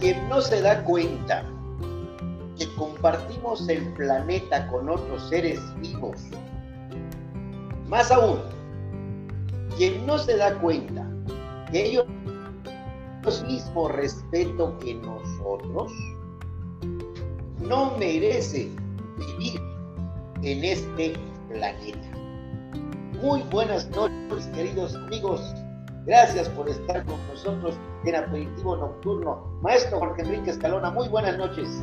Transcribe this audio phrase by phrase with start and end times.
[0.00, 1.44] quien no se da cuenta
[2.58, 6.20] que compartimos el planeta con otros seres vivos,
[7.88, 8.40] más aún,
[9.76, 11.06] quien no se da cuenta
[11.70, 12.06] que ellos
[13.46, 15.92] mismo respeto que nosotros,
[17.60, 18.68] no merece
[19.18, 19.60] vivir
[20.42, 21.12] en este
[21.48, 22.08] planeta.
[23.22, 25.40] Muy buenas noches, queridos amigos.
[26.06, 29.44] Gracias por estar con nosotros en Aperitivo Nocturno.
[29.60, 31.82] Maestro Jorge Enrique Escalona, muy buenas noches.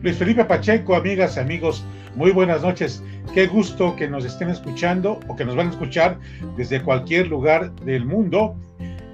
[0.00, 1.84] Luis Felipe Pacheco, amigas, amigos,
[2.16, 3.02] muy buenas noches.
[3.34, 6.18] Qué gusto que nos estén escuchando o que nos van a escuchar
[6.56, 8.56] desde cualquier lugar del mundo.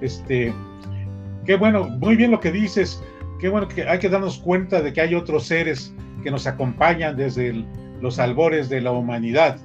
[0.01, 0.53] Este,
[1.45, 3.03] qué bueno, muy bien lo que dices.
[3.39, 7.17] Qué bueno que hay que darnos cuenta de que hay otros seres que nos acompañan
[7.17, 7.65] desde
[8.01, 9.57] los albores de la humanidad.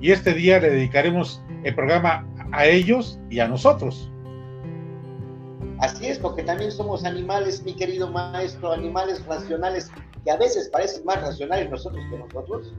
[0.00, 4.10] Y este día le dedicaremos el programa a ellos y a nosotros.
[5.80, 9.90] Así es, porque también somos animales, mi querido maestro, animales racionales,
[10.24, 12.72] que a veces parecen más racionales nosotros que nosotros,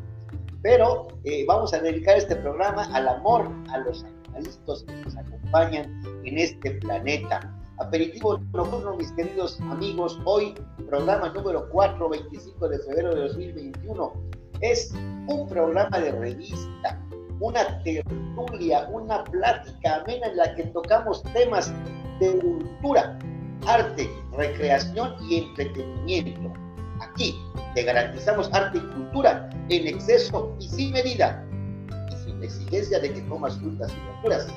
[0.63, 6.01] pero eh, vamos a dedicar este programa al amor a los animalistas que nos acompañan
[6.25, 7.53] en este planeta.
[7.77, 10.55] Aperitivo nocturno, mis queridos amigos, hoy
[10.87, 14.13] programa número 4, 25 de febrero de 2021.
[14.61, 14.91] Es
[15.27, 16.99] un programa de revista,
[17.39, 21.71] una tertulia, una plática amena en la que tocamos temas
[22.19, 23.17] de cultura,
[23.65, 26.53] arte, recreación y entretenimiento.
[27.01, 27.39] Aquí
[27.75, 31.45] te garantizamos arte y cultura en exceso y sin medida,
[32.11, 34.47] y sin exigencia de que comas frutas y verduras.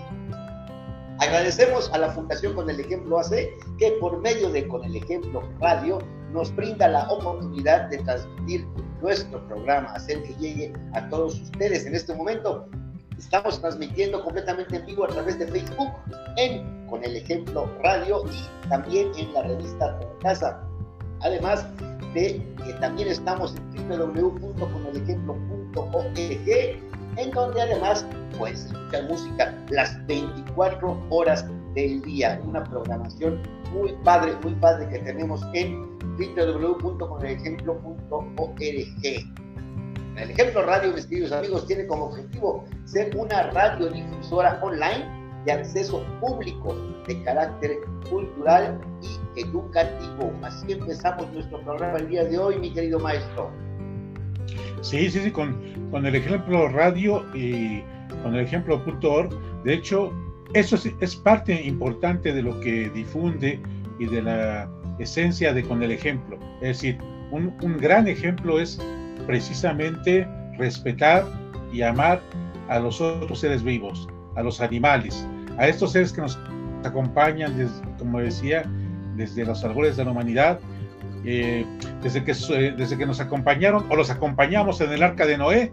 [1.18, 5.42] Agradecemos a la Fundación Con el Ejemplo AC que por medio de Con el Ejemplo
[5.60, 5.98] Radio
[6.32, 8.66] nos brinda la oportunidad de transmitir
[9.00, 11.86] nuestro programa, hacer que llegue a todos ustedes.
[11.86, 12.68] En este momento
[13.18, 15.90] estamos transmitiendo completamente en vivo a través de Facebook,
[16.36, 20.60] en Con el Ejemplo Radio y también en la revista Casa.
[21.20, 21.66] Además
[22.14, 26.48] de que también estamos en www.conelejemplo.org,
[27.16, 28.06] en donde además
[28.38, 31.44] puedes escuchar música las 24 horas
[31.74, 32.40] del día.
[32.44, 33.40] Una programación
[33.72, 38.60] muy padre, muy padre que tenemos en www.conelejemplo.org.
[40.16, 46.04] El Ejemplo Radio, mis queridos amigos, tiene como objetivo ser una radiodifusora online de acceso
[46.20, 46.76] público
[47.06, 47.78] de carácter
[48.10, 50.32] cultural y educativo.
[50.42, 53.50] Así empezamos nuestro programa el día de hoy, mi querido maestro.
[54.82, 55.56] Sí, sí, sí, con,
[55.90, 57.82] con el ejemplo radio y
[58.22, 59.30] con el ejemplo.org.
[59.64, 60.12] De hecho,
[60.52, 63.60] eso es, es, parte importante de lo que difunde
[63.98, 64.68] y de la
[65.00, 66.38] esencia de con el ejemplo.
[66.60, 66.98] Es decir,
[67.30, 68.80] un, un gran ejemplo es
[69.26, 70.26] precisamente
[70.58, 71.24] respetar
[71.72, 72.20] y amar
[72.68, 75.26] a los otros seres vivos, a los animales,
[75.58, 76.38] a estos seres que nos
[76.84, 78.64] acompañan, desde, como decía,
[79.16, 80.60] desde los árboles de la humanidad,
[81.24, 81.66] eh,
[82.02, 85.70] desde, que, desde que nos acompañaron o los acompañamos en el arca de Noé,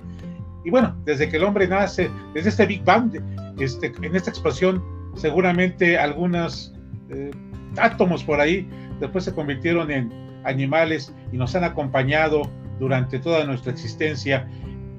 [0.66, 3.12] y bueno, desde que el hombre nace, desde este Big Bang,
[3.58, 4.84] este, en esta explosión,
[5.16, 6.74] seguramente algunos
[7.10, 7.32] eh,
[7.78, 8.68] átomos por ahí
[9.00, 10.12] después se convirtieron en
[10.44, 12.44] animales y nos han acompañado
[12.80, 14.48] durante toda nuestra existencia.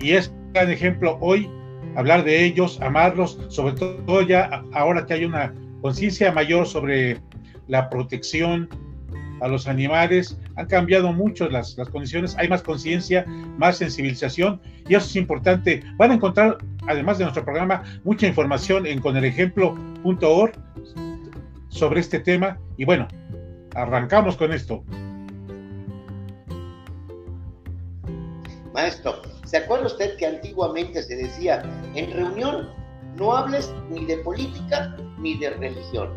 [0.00, 1.50] Y es un ejemplo hoy
[1.96, 7.18] hablar de ellos, amarlos, sobre todo ya ahora que hay una conciencia mayor sobre
[7.66, 8.68] la protección
[9.40, 13.24] a los animales, han cambiado mucho las, las condiciones, hay más conciencia,
[13.56, 15.82] más sensibilización y eso es importante.
[15.96, 16.58] Van a encontrar,
[16.88, 20.52] además de nuestro programa, mucha información en conelejemplo.org
[21.68, 23.06] sobre este tema y bueno,
[23.74, 24.84] arrancamos con esto.
[28.72, 31.62] Maestro, ¿se acuerda usted que antiguamente se decía,
[31.94, 32.68] en reunión
[33.16, 36.10] no hables ni de política ni de religión?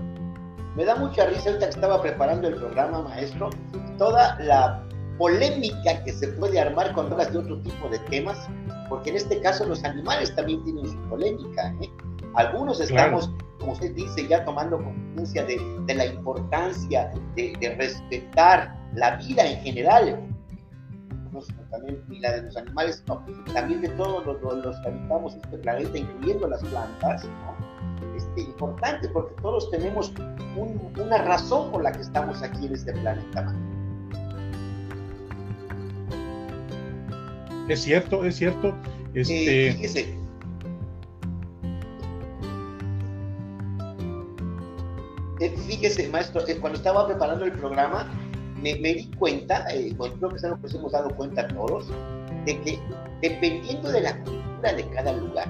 [0.76, 3.50] Me da mucha risa ahorita que estaba preparando el programa, maestro,
[3.98, 4.84] toda la
[5.18, 8.48] polémica que se puede armar cuando hablas de otro tipo de temas,
[8.90, 11.76] porque en este caso los animales también tienen su polémica.
[11.82, 11.90] ¿eh?
[12.36, 18.76] Algunos estamos, como usted dice, ya tomando conciencia de, de, la importancia de, de respetar
[18.96, 20.32] la vida en general,
[21.72, 25.58] también ni la de los animales, no, también de todos los, los, que habitamos este
[25.58, 28.16] planeta, incluyendo las plantas, ¿no?
[28.16, 30.14] este, importante porque todos tenemos
[30.58, 33.56] un, una razón por la que estamos aquí en este planeta.
[37.67, 38.76] Es cierto, es cierto.
[39.14, 39.70] Este...
[39.70, 40.17] Eh, fíjese,
[45.82, 48.08] fíjese, maestro, eh, cuando estaba preparando el programa,
[48.62, 51.88] me, di cuenta, eh, creo que que nos hemos dado cuenta todos,
[52.46, 52.80] de que
[53.24, 55.48] dependiendo de la cultura de cada lugar,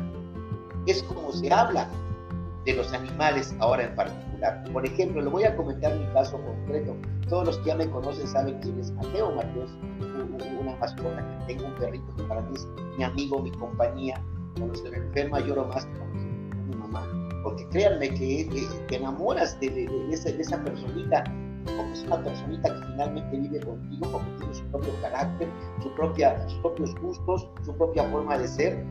[0.88, 1.88] es como se habla.
[2.64, 4.64] de los animales ahora en particular.
[4.72, 6.96] Por ejemplo, le voy a comentar mi caso concreto.
[7.28, 9.32] Todos los que ya me conocen saben quién es Mateo.
[9.32, 9.66] Mateo
[10.60, 12.68] una mascota que tengo, un perrito que para mí es
[13.00, 14.24] mi amigo, mi compañía.
[14.58, 16.11] Cuando se me enferma lloro más que.
[17.44, 18.48] Porque créanme que
[18.88, 21.24] te enamoras de, esa personita
[21.66, 25.48] porque es una personita que finalmente vive contigo, porque tiene su propio carácter,
[25.82, 28.86] su propia, sus propios gustos, su propia forma de ser.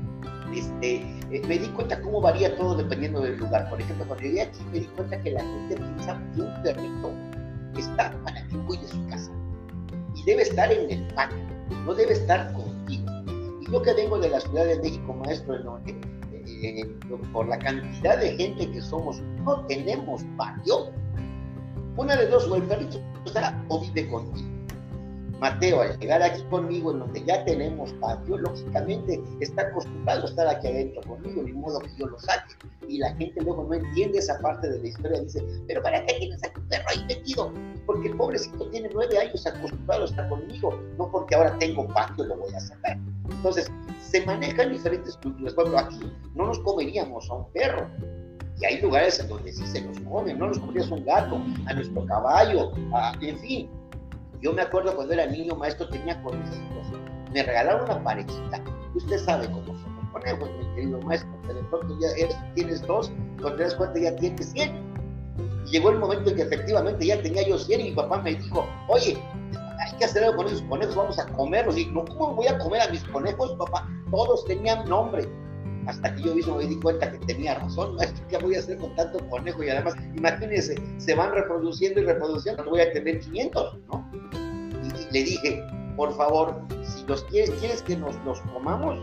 [0.55, 0.97] Este,
[1.31, 3.69] eh, me di cuenta cómo varía todo dependiendo del lugar.
[3.71, 7.13] Por ejemplo, cuando llegué aquí me di cuenta que la gente piensa que un perrito
[7.77, 9.31] está para que cuide su casa
[10.17, 11.39] y debe estar en el patio,
[11.85, 13.11] no debe estar contigo.
[13.61, 16.01] Y yo que vengo de la Ciudad de México, maestro del norte,
[16.63, 16.87] eh,
[17.33, 20.91] por la cantidad de gente que somos, no tenemos patio
[21.97, 22.57] una de dos, o
[23.27, 24.49] está o vive contigo.
[25.41, 30.47] Mateo, al llegar aquí conmigo, en donde ya tenemos patio, lógicamente está acostumbrado a estar
[30.47, 32.55] aquí adentro conmigo, ni modo que yo lo saque.
[32.89, 36.15] Y la gente luego no entiende esa parte de la historia, dice, pero ¿para qué
[36.15, 37.53] tienes a tu perro ahí metido?
[37.87, 42.25] Porque el pobrecito tiene nueve años acostumbrado a estar conmigo, no porque ahora tengo patio
[42.25, 42.99] lo voy a sacar.
[43.31, 43.71] Entonces,
[44.11, 45.55] se manejan diferentes culturas.
[45.55, 45.99] Bueno, aquí
[46.35, 47.89] no nos comeríamos a un perro,
[48.61, 51.73] y hay lugares en donde sí se los comen, no nos comías un gato, a
[51.73, 52.73] nuestro caballo,
[53.21, 53.71] en fin.
[54.43, 56.59] Yo me acuerdo cuando era niño, maestro, tenía conejos.
[57.33, 58.63] Me regalaron una parejita.
[58.95, 62.09] Usted sabe cómo son los conejos, mi querido maestro, que de pronto ya
[62.55, 64.73] tienes dos, cuando te das cuenta ya tienes cien.
[65.71, 68.67] Llegó el momento en que efectivamente ya tenía yo cien y mi papá me dijo,
[68.89, 69.23] oye,
[69.81, 71.77] hay que hacer algo con esos conejos, vamos a comerlos.
[71.77, 73.89] Y no, ¿cómo voy a comer a mis conejos, papá?
[74.11, 75.29] Todos tenían nombre
[75.87, 78.79] hasta que yo mismo me di cuenta que tenía razón, maestro, ¿qué voy a hacer
[78.79, 79.63] con tanto conejo?
[79.65, 84.11] Y además, imagínense, se van reproduciendo y reproduciendo, voy a tener 500, ¿no?
[84.83, 85.65] Y, le dije,
[85.97, 88.99] por favor, si los quieres, quieres que nos los comamos,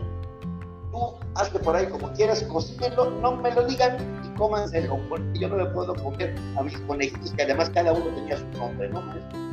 [0.92, 5.48] tú hazte por ahí como quieras, cocínenlo, no me lo digan y cómanselo, porque yo
[5.48, 9.02] no le puedo comer a mis conejitos, que además cada uno tenía su nombre, ¿no,
[9.02, 9.47] maestro?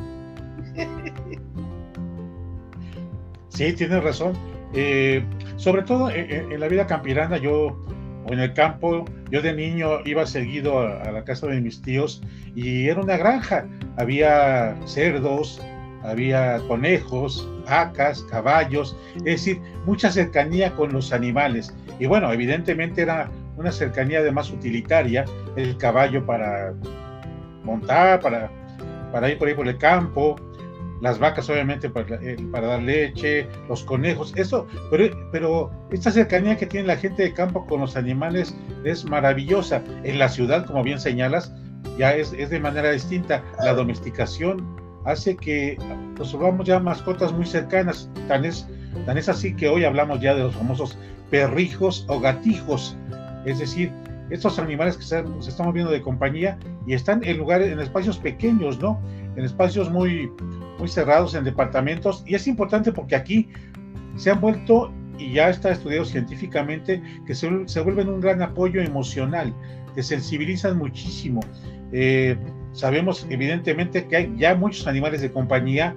[3.56, 4.34] Sí, tienes razón.
[4.74, 5.24] Eh,
[5.56, 7.68] sobre todo en, la vida campirana, yo,
[8.26, 12.22] o en el campo, yo de niño iba seguido a, la casa de mis tíos
[12.54, 13.66] y era una granja.
[13.96, 15.62] Había cerdos,
[16.02, 21.74] había conejos, vacas, caballos, es decir, mucha cercanía con los animales.
[21.98, 25.24] Y bueno, evidentemente era una cercanía además utilitaria,
[25.56, 26.74] el caballo para
[27.64, 28.50] montar, para,
[29.10, 30.36] para ir por ahí por el campo,
[31.00, 36.66] las vacas obviamente eh, para, dar leche, los conejos, eso, pero, pero esta cercanía que
[36.66, 39.82] tiene la gente de campo con los animales es maravillosa.
[40.04, 41.52] En la ciudad, como bien señalas,
[41.98, 43.42] ya es, es de manera distinta.
[43.62, 44.64] La domesticación
[45.04, 45.78] hace que
[46.18, 48.10] nos volvamos ya mascotas muy cercanas.
[48.28, 48.66] Tan es,
[49.04, 50.98] tan es así que hoy hablamos ya de los famosos
[51.30, 52.96] perrijos o gatijos,
[53.44, 53.92] es decir,
[54.30, 58.18] estos animales que se, se están moviendo de compañía y están en lugares, en espacios
[58.18, 59.00] pequeños, ¿no?
[59.36, 60.30] En espacios muy,
[60.78, 63.48] muy cerrados en departamentos y es importante porque aquí
[64.16, 68.82] se han vuelto y ya está estudiado científicamente que se, se vuelven un gran apoyo
[68.82, 69.54] emocional,
[69.94, 71.40] te sensibilizan muchísimo.
[71.92, 72.36] Eh,
[72.72, 75.96] sabemos evidentemente que hay ya muchos animales de compañía,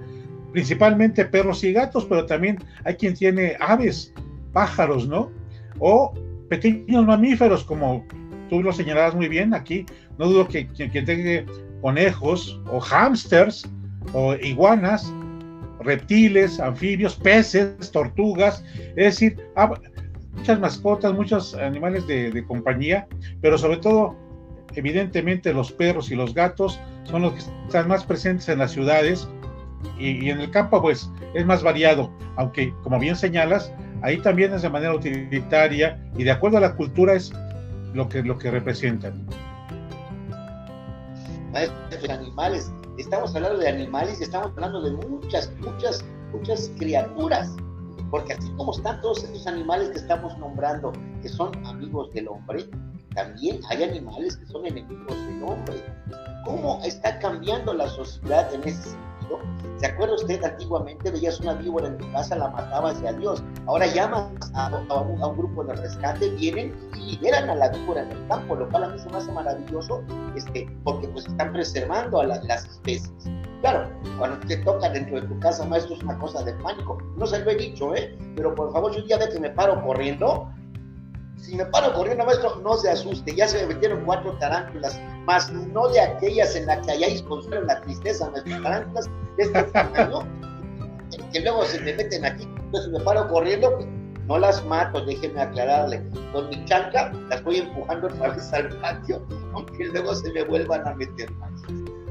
[0.52, 4.12] principalmente perros y gatos, pero también hay quien tiene aves,
[4.52, 5.30] pájaros, ¿no?
[5.78, 6.14] O
[6.48, 8.04] pequeños mamíferos, como
[8.48, 9.86] tú lo señalabas muy bien aquí,
[10.18, 11.44] no dudo que quien, quien tenga
[11.80, 13.68] conejos o hámsters,
[14.12, 15.12] o iguanas,
[15.80, 18.64] reptiles, anfibios, peces, tortugas,
[18.96, 19.72] es decir, ah,
[20.32, 23.06] muchas mascotas, muchos animales de, compañía,
[23.40, 24.16] pero sobre todo,
[24.74, 29.28] evidentemente, los perros y los gatos son los que están más presentes en las ciudades
[29.98, 34.62] y, en el campo, pues, es más variado, aunque, como bien señalas, ahí también es
[34.62, 37.32] de manera utilitaria y de acuerdo a la cultura es
[37.94, 39.26] lo que, lo que representan.
[42.08, 47.54] Animales estamos hablando de animales y estamos hablando de muchas, muchas, muchas criaturas.
[48.10, 50.92] Porque así como están todos estos animales que estamos nombrando,
[51.22, 52.68] que son amigos del hombre,
[53.14, 55.84] también hay animales que son enemigos del hombre.
[56.44, 59.09] ¿Cómo está cambiando la sociedad en ese sentido?
[59.78, 63.42] ¿Se acuerda usted antiguamente veías una víbora en tu casa, la matabas y adiós?
[63.66, 68.28] Ahora llamas a, un, grupo de rescate, vienen y liberan a la víbora en el
[68.28, 70.02] campo, lo cual a mí se me hace maravilloso
[70.36, 73.10] este, porque pues están preservando a las especies.
[73.62, 76.98] Claro, cuando te toca dentro de tu casa, maestro, es una cosa de pánico.
[77.16, 78.16] No se lo he dicho, ¿eh?
[78.36, 80.50] Pero por favor, un día ve que me paro corriendo,
[81.36, 83.34] si me paro corriendo, maestro, no se asuste.
[83.34, 87.64] Ya se me metieron cuatro tarántulas, más no de aquellas en las que hayáis consuelo
[87.64, 89.06] la tristeza, nuestras
[89.36, 90.26] de este tamaño,
[91.32, 92.48] que luego se me meten aquí.
[92.56, 93.86] Entonces, me paro corriendo, pues,
[94.26, 99.24] no las mato, déjenme aclararle, con mi chanca las voy empujando otra vez al patio,
[99.54, 101.52] aunque luego se me vuelvan a meter más.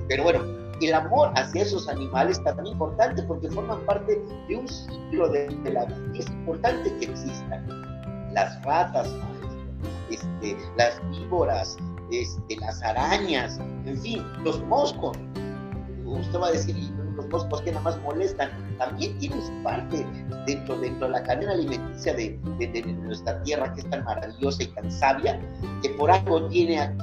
[0.07, 0.39] Pero bueno,
[0.81, 5.49] el amor hacia esos animales es tan importante porque forman parte de un ciclo de,
[5.65, 6.11] la vida.
[6.15, 7.67] Es importante que existan
[8.33, 9.09] las ratas,
[10.09, 11.77] este, las víboras,
[12.11, 15.17] este, las arañas, en fin, los moscos.
[16.05, 16.75] Usted va a decir,
[17.15, 20.05] los moscos que nada más molestan, también tienen su parte
[20.47, 22.39] dentro, dentro de la cadena alimenticia de,
[23.03, 25.39] nuestra tierra que es tan maravillosa y tan sabia,
[25.81, 26.95] que por algo tiene a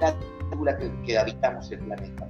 [0.00, 0.16] cada
[0.78, 2.28] que, que habitamos el planeta.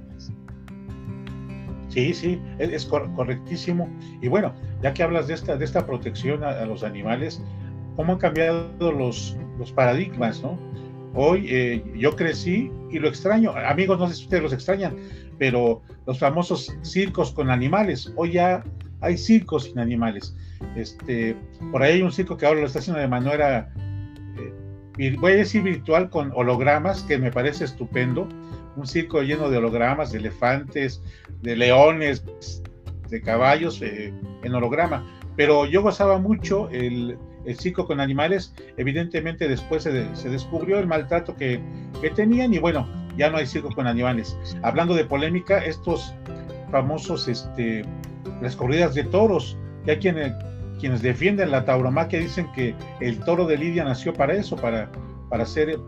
[1.89, 3.87] Sí, sí, es, correctísimo.
[4.21, 7.39] Y bueno, ya que hablas de esta, de esta protección a, los animales,
[7.95, 10.57] ¿cómo han cambiado los, los paradigmas, no?
[11.15, 14.95] Hoy eh, yo crecí y lo extraño, amigos, no sé si ustedes los extrañan,
[15.37, 18.63] pero los famosos circos con animales, hoy ya
[19.01, 20.35] hay circos sin animales.
[20.75, 21.35] Este,
[21.71, 23.71] por ahí hay un circo que ahora lo está haciendo de manera,
[24.97, 28.27] eh, voy a decir virtual, con hologramas, que me parece estupendo.
[28.75, 31.03] Un circo lleno de hologramas, de elefantes,
[31.41, 32.23] de leones,
[33.09, 34.11] de caballos eh,
[34.43, 35.05] en holograma.
[35.35, 38.53] Pero yo gozaba mucho el, el circo con animales.
[38.77, 39.91] Evidentemente después se,
[40.29, 41.59] descubrió el maltrato que,
[42.01, 44.37] que, tenían y bueno, ya no hay circo con animales.
[44.61, 46.13] Hablando de polémica, estos
[46.71, 47.83] famosos, este,
[48.41, 49.57] las corridas de toros,
[49.87, 50.33] hay quienes,
[50.79, 54.89] quienes defienden la tauromaquia dicen que el toro de Lidia nació para eso, para,
[55.29, 55.79] para ser,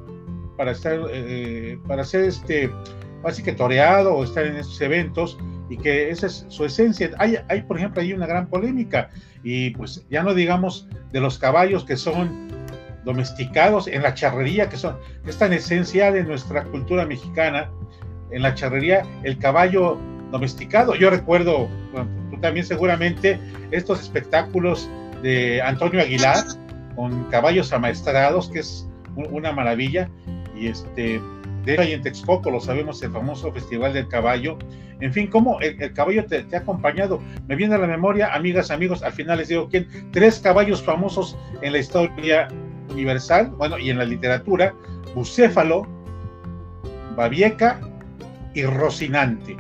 [0.57, 2.69] para estar, eh, para ser este,
[3.27, 5.37] así que toreado o estar en estos eventos
[5.69, 7.11] y que esa es su esencia.
[7.17, 9.09] Hay, hay, por ejemplo, hay una gran polémica
[9.43, 12.47] y pues ya no digamos de los caballos que son
[13.03, 17.69] domesticados en la charrería, que son es tan esencial en nuestra cultura mexicana.
[18.31, 19.99] En la charrería, el caballo
[20.31, 20.95] domesticado.
[20.95, 21.69] Yo recuerdo,
[22.31, 23.39] tú también seguramente,
[23.71, 24.89] estos espectáculos
[25.21, 26.43] de Antonio Aguilar
[26.95, 30.09] con caballos amaestrados, que es una maravilla.
[30.57, 31.21] Y este,
[31.65, 34.57] de ahí en Texcoco, lo sabemos, el famoso Festival del Caballo.
[35.01, 37.19] En fin, cómo el, caballo te, ha acompañado.
[37.47, 41.37] Me viene a la memoria, amigas, amigos, al final les digo quién, tres caballos famosos
[41.61, 42.47] en la historia
[42.89, 44.73] universal, bueno, y en la literatura,
[45.15, 45.87] Bucéfalo,
[47.15, 47.81] Babieca
[48.53, 49.57] y Rocinante.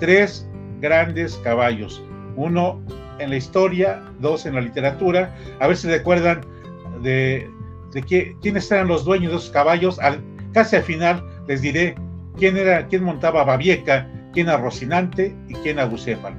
[0.00, 0.48] Tres
[0.80, 2.02] grandes caballos.
[2.36, 2.80] Uno
[3.18, 5.34] en la historia, dos en la literatura.
[5.60, 6.40] A ver si recuerdan
[7.02, 7.48] de,
[7.92, 8.02] de
[8.40, 9.98] quiénes eran los dueños de esos caballos.
[9.98, 10.22] Al,
[10.58, 11.94] casi al final les diré
[12.36, 16.36] quién era, quién montaba Babieca, quién a Rocinante y quién a Bucéfalo.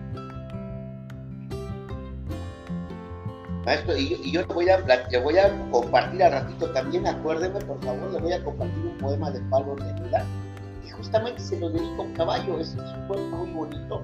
[3.63, 8.11] Maestro, y yo, le, voy a, le a compartir a ratito también, acuérdeme por favor,
[8.11, 10.25] le voy a compartir un poema de Pablo Neruda,
[10.85, 14.03] y justamente se lo dedico a un caballo, es, un poema muy bonito.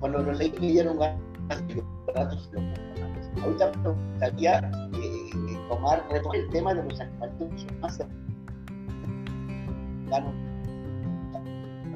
[0.00, 1.84] Cuando lo leí me dieron ganas de
[2.16, 2.50] ratos
[3.44, 7.66] Ahorita me gustaría eh, tomar el tema de los animales
[10.12, 10.20] a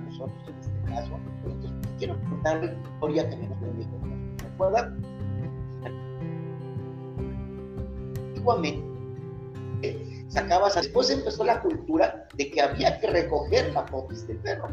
[0.05, 1.19] nosotros en este caso.
[1.45, 3.47] Entonces, quiero contar la historia que me
[3.79, 3.91] dijo.
[4.43, 5.03] ¿Recuerdan?
[8.29, 14.69] Antiguamente, sacabas, después empezó la cultura de que había que recoger la popis del perro.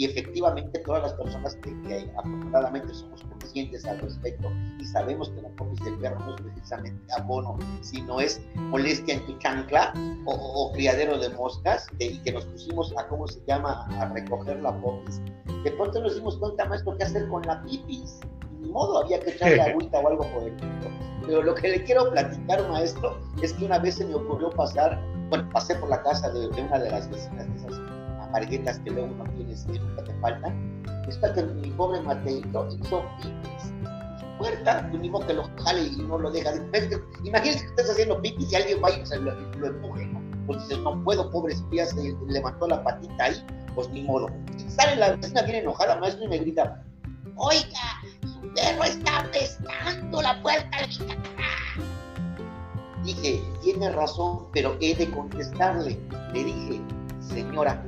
[0.00, 5.42] Y efectivamente todas las personas que, que, afortunadamente somos conscientes al respecto y sabemos que
[5.42, 9.92] la popis del perro no es precisamente abono, sino es molestia en tu chancla
[10.24, 14.74] o, criadero de moscas, y que nos pusimos a, ¿cómo se llama?, a recoger la
[14.80, 15.20] popis.
[15.64, 18.20] De pronto nos dimos cuenta, maestro, qué hacer con la pipis.
[18.58, 20.90] Ni modo, había que echarle agüita o algo por el estilo.
[21.26, 24.98] Pero lo que le quiero platicar, maestro, es que una vez se me ocurrió pasar,
[25.28, 27.89] bueno, pasé por la casa de, una de las vecinas de esas
[28.30, 30.82] amarillitas que luego no tienes y nunca te faltan.
[31.08, 33.62] Está que mi pobre Mateito hizo pipis
[34.20, 36.52] su puerta, pues ni modo que lo jale y no lo deja.
[37.24, 40.20] Imagínense que estás haciendo pipis y alguien va y se lo, empuje, ¿no?
[40.46, 43.44] Pues dices, no puedo, pobre espía, se levantó la patita ahí,
[43.74, 44.28] pues ni modo.
[44.68, 46.82] Sale la vecina bien enojada, maestro, y me grita,
[47.36, 50.78] oiga, su perro está apestando la puerta.
[53.04, 55.98] Dije, tiene razón, pero he de contestarle.
[56.32, 56.80] Le dije,
[57.20, 57.82] señora,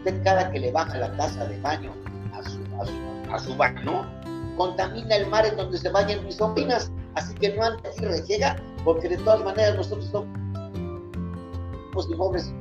[0.00, 1.92] usted cada que le baja la taza de baño
[3.28, 4.06] a su, baño,
[4.56, 6.90] contamina el mar en donde se bañan mis sobrinas.
[7.14, 10.28] Así que no ande y rejega, porque de todas maneras nosotros somos
[12.16, 12.52] pobres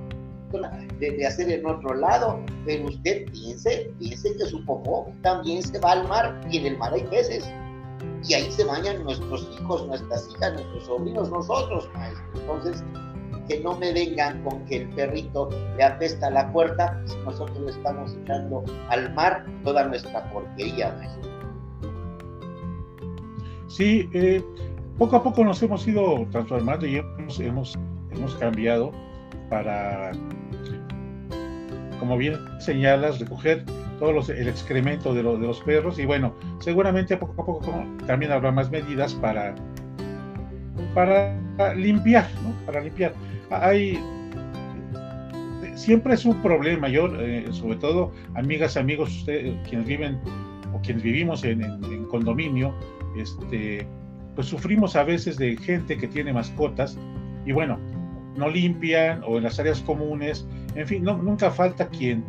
[0.99, 2.39] de, de, hacer en otro lado.
[2.65, 6.77] Pero usted piense, piense que su popó también se va al mar y en el
[6.77, 7.49] mar hay peces.
[8.27, 12.25] Y ahí se bañan nuestros hijos, nuestras hijas, nuestros sobrinos, nosotros, maestro.
[12.35, 12.83] Entonces,
[13.49, 17.71] que no me vengan con que el perrito le apesta la puerta si nosotros le
[17.71, 20.95] estamos echando al mar toda nuestra porquería,
[23.67, 24.43] Sí, eh,
[24.97, 27.77] poco a poco nos hemos ido transformando y hemos, hemos,
[28.39, 28.91] cambiado
[29.49, 30.11] para,
[31.99, 33.63] como bien señalas, recoger
[33.99, 38.31] todo los, el excremento de, de, los perros y bueno, seguramente poco a poco también
[38.31, 39.53] habrá más medidas para,
[40.95, 41.35] para
[41.75, 42.65] limpiar, ¿no?
[42.65, 43.13] Para limpiar.
[43.51, 43.99] Hay,
[45.75, 50.19] siempre es un problema, yo, eh, sobre todo, amigas, amigos, ustedes, quienes viven
[50.73, 51.61] o quienes vivimos en,
[52.09, 52.73] condominio,
[53.17, 53.87] este,
[54.35, 56.97] pues sufrimos a veces de gente que tiene mascotas
[57.45, 57.79] y bueno,
[58.35, 62.23] no limpian o en las áreas comunes, en fin, nunca falta quien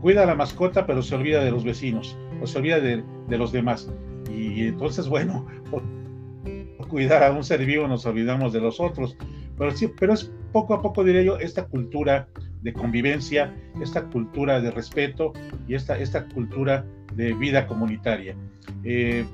[0.00, 3.38] cuida a la mascota pero se olvida de los vecinos o se olvida de, de
[3.38, 3.90] los demás.
[4.30, 5.46] Y entonces, bueno,
[6.88, 9.16] cuidar a un ser vivo nos olvidamos de los otros.
[9.58, 12.28] Pero, sí, pero es poco a poco, diré yo, esta cultura
[12.62, 15.32] de convivencia, esta cultura de respeto
[15.66, 18.36] y esta, esta cultura de vida comunitaria.
[18.84, 19.24] Eh,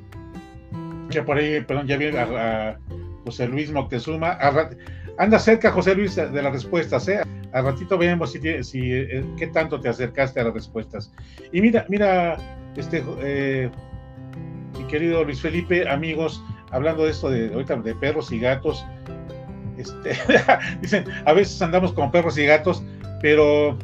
[1.10, 2.78] ya por ahí, perdón, ya viene a,
[3.26, 4.38] José Luis Moctezuma.
[5.18, 7.20] anda cerca, José Luis, de las respuestas, ¿eh?
[7.52, 11.12] Al ratito vemos si, si eh, qué tanto te acercaste a las respuestas.
[11.52, 12.38] Y mira, mira,
[12.76, 13.70] este, eh,
[14.78, 18.86] mi querido Luis Felipe, amigos, hablando de esto de de perros y gatos,
[19.80, 20.16] este,
[20.80, 22.82] dicen, a veces andamos como perros y gatos,
[23.20, 23.76] pero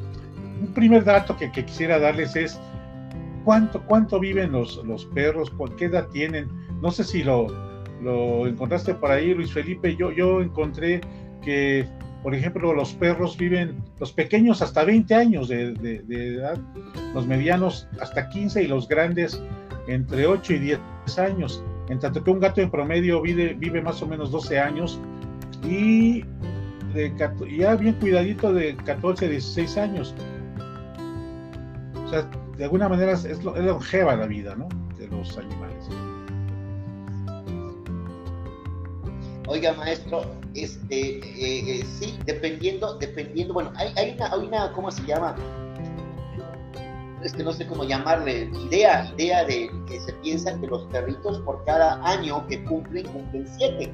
[0.61, 2.61] un primer dato que, quisiera darles es
[3.45, 6.49] cuánto, cuánto viven los, los perros, qué edad tienen.
[6.81, 7.47] No sé si lo,
[8.03, 9.97] lo encontraste por ahí, Luis Felipe.
[9.97, 11.01] Yo, yo encontré
[11.43, 11.87] que,
[12.23, 16.59] por ejemplo, los perros viven, los pequeños hasta 20 años de edad,
[17.15, 19.41] los medianos hasta 15 y los grandes
[19.89, 20.81] entre 8 y 10
[21.19, 21.63] años.
[21.89, 25.01] En tanto que un gato en promedio vive, vive más o menos 12 años
[25.69, 26.25] y
[26.95, 27.13] de,
[27.59, 30.15] ya bien cuidadito de 14, 16 años.
[32.05, 34.69] O sea, de alguna manera es, es longeva la vida, ¿no?
[34.97, 35.89] De los animales.
[39.49, 44.91] Oiga, maestro, este, eh, eh, sí, dependiendo, dependiendo, bueno, hay, hay, una, hay una, ¿cómo
[44.91, 45.37] se llama?
[47.23, 51.39] Es que no sé cómo llamarle, idea, idea de que se piensa que los perritos
[51.41, 53.93] por cada año que cumplen, cumplen siete.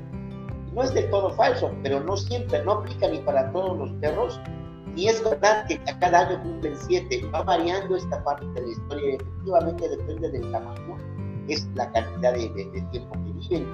[0.74, 4.40] No es del todo falso, pero no siempre, no aplica ni para todos los perros,
[4.94, 7.22] ni es verdad que a cada año cumplen siete.
[7.35, 10.96] Va variando esta parte de la historia y efectivamente depende del tamaño,
[11.48, 12.48] es la cantidad de,
[12.90, 13.66] tiempo que viven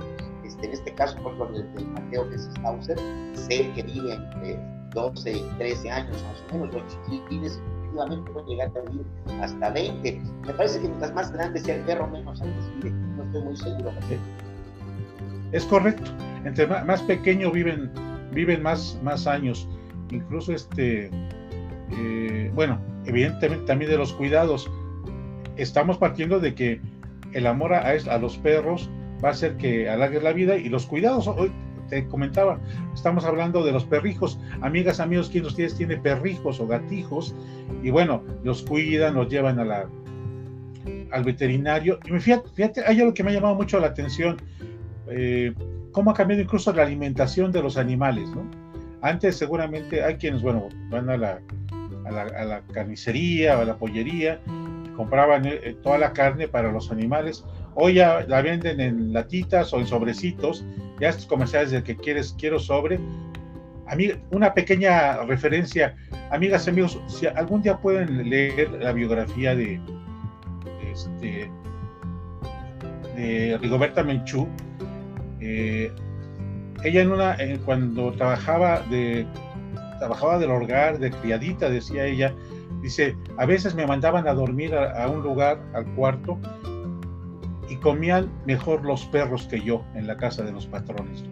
[0.44, 2.98] este, en este caso, por ejemplo, el, el Mateo que es Stauser,
[3.34, 4.58] sé que vive entre
[4.94, 9.06] 12 y 13 años más o menos, los chiquitines efectivamente pueden llegar a vivir
[9.42, 10.22] hasta 20.
[10.46, 13.56] Me parece que mientras más grande sea el perro, menos antes vive, no estoy muy
[13.56, 13.92] seguro.
[15.52, 16.10] Es correcto,
[16.48, 17.90] entre más pequeño viven,
[18.32, 19.68] viven más, más años,
[20.10, 21.10] incluso este,
[21.92, 24.70] eh, bueno, evidentemente también de los cuidados.
[25.56, 26.80] Estamos partiendo de que
[27.32, 28.88] el amor a, a los perros
[29.22, 31.26] va a hacer que alargues la vida y los cuidados.
[31.26, 31.52] Hoy
[31.90, 32.60] te comentaba,
[32.94, 34.38] estamos hablando de los perrijos.
[34.60, 37.34] Amigas, amigos, ¿quién de ustedes tiene perrijos o gatijos?
[37.82, 39.86] Y bueno, los cuidan, los llevan a
[41.10, 41.98] al veterinario.
[42.06, 44.36] Y fíjate, fíjate, hay algo que me ha llamado mucho la atención.
[45.10, 45.52] Eh,
[45.98, 48.48] cómo ha cambiado incluso la alimentación de los animales, ¿no?
[49.02, 51.40] Antes seguramente hay quienes, bueno, van a la,
[52.04, 54.40] a la, carnicería o a la pollería
[54.94, 59.80] compraban eh, toda la carne para los animales Hoy ya la venden en latitas o
[59.80, 60.64] en sobrecitos,
[61.00, 63.00] ya estos comerciales de que quieres, quiero sobre.
[63.88, 65.96] Amiga, una pequeña referencia,
[66.30, 69.80] amigas y amigos, si algún día pueden leer la biografía de,
[70.92, 71.50] este,
[73.16, 74.48] de Rigoberta Menchú,
[75.40, 75.92] eh,
[76.84, 79.26] ella eh, cuando trabajaba de
[79.98, 82.32] trabajaba del hogar, de criadita, decía ella,
[82.82, 86.38] dice, a veces me mandaban a dormir a, a un lugar, al cuarto,
[87.68, 91.24] y comían mejor los perros que yo en la casa de los patrones.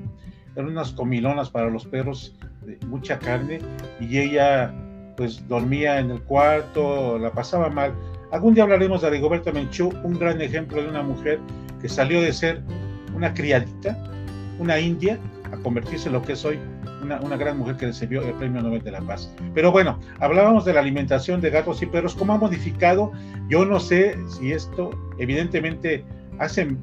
[0.54, 3.60] Eran unas comilonas para los perros, de mucha carne,
[4.00, 4.74] y ella
[5.16, 7.94] pues dormía en el cuarto, la pasaba mal.
[8.32, 11.38] Algún día hablaremos de Rigoberta Menchú, un gran ejemplo de una mujer
[11.80, 12.62] que salió de ser
[13.16, 13.98] una criadita,
[14.58, 15.18] una india,
[15.52, 16.58] a convertirse en lo que es hoy,
[17.02, 19.32] una, una, gran mujer que recibió el Premio Nobel de la Paz.
[19.54, 23.12] Pero bueno, hablábamos de la alimentación de gatos y perros, cómo ha modificado,
[23.48, 26.04] yo no sé si esto, evidentemente,
[26.38, 26.78] hacen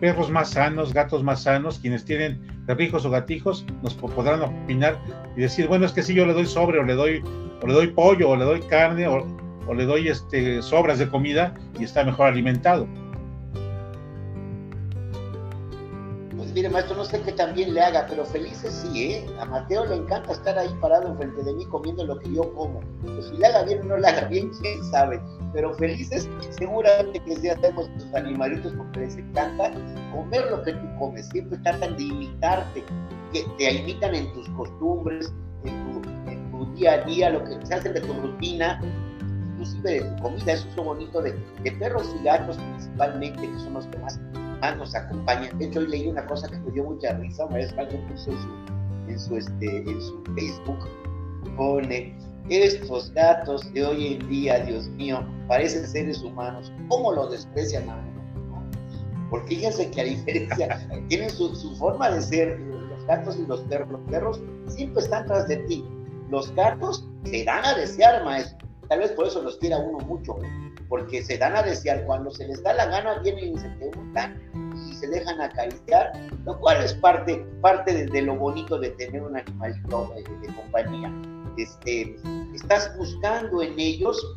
[0.00, 4.98] perros más sanos, gatos más sanos, quienes tienen perrijos o gatijos nos podrán opinar
[5.36, 7.22] y decir, bueno, es que si yo le doy sobre o le doy
[7.62, 9.26] o le doy pollo o le doy carne o,
[9.66, 12.88] o le doy este sobras de comida y está mejor alimentado.
[16.52, 19.26] Mire, maestro, no sé qué también le haga, pero felices sí, ¿eh?
[19.40, 22.80] A Mateo le encanta estar ahí parado enfrente de mí comiendo lo que yo como.
[23.02, 25.20] Pues si le haga bien o no le haga bien, quién sabe
[25.52, 29.72] pero felices seguramente que ya tenemos tus animalitos porque les encanta
[30.12, 32.84] comer lo que tú comes, siempre tratan de imitarte,
[33.32, 35.32] que te imitan en tus costumbres,
[35.64, 36.00] en tu,
[36.74, 38.80] día a día, lo que se hace de tu rutina,
[39.52, 41.32] inclusive de tu comida, eso es lo bonito de,
[41.78, 44.20] perros y gatos principalmente, que son los que más,
[44.76, 45.58] nos acompañan.
[45.58, 48.30] De hecho, hoy leí una cosa que me dio mucha risa, una vez alguien puso
[48.30, 48.48] en su,
[49.08, 50.88] en su, este, en su Facebook,
[51.56, 52.16] pone
[52.48, 56.72] estos gatos de hoy en día, Dios mío, parecen seres humanos.
[56.88, 58.20] ¿Cómo lo desprecian a uno?
[59.30, 63.90] Porque fíjense que a diferencia, tienen su, forma de ser, los gatos y los perros.
[63.90, 65.84] Los perros siempre están tras de ti.
[66.28, 68.68] Los gatos se dan a desear, maestro.
[68.88, 70.36] Tal vez por eso los quiera uno mucho,
[70.88, 72.04] porque se dan a desear.
[72.06, 73.90] Cuando se les da la gana, vienen y se te
[75.00, 76.12] se dejan acariciar,
[76.44, 81.12] lo cual es parte, parte de, lo bonito de tener un animalito de compañía
[81.56, 82.16] este,
[82.54, 84.34] estás buscando en ellos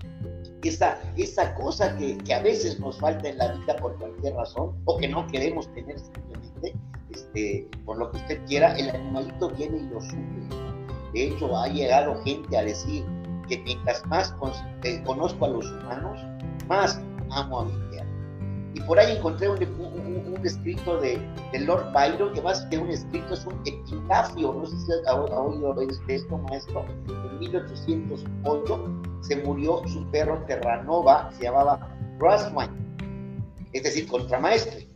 [0.64, 4.76] esa, esa cosa que, que, a veces nos falta en la vida por cualquier razón
[4.86, 6.74] o que no queremos tener simplemente,
[7.12, 10.64] este, por lo que usted quiera, el animalito viene y lo sube.
[11.14, 13.06] De hecho, ha llegado gente a decir
[13.48, 14.34] que mientras más
[14.84, 16.20] eh, conozco a los humanos,
[16.68, 17.00] más
[17.30, 18.08] amo a mi tierra.
[18.74, 19.60] Y por ahí encontré un,
[20.48, 21.20] escrito de,
[21.60, 25.76] Lord Byron, que más que un escrito es un epitafio, no sé si ha, oído
[26.08, 32.74] esto, maestro, en 1808 se murió su perro Terranova, se llamaba Raswine,
[33.74, 34.88] es decir, contramaestre.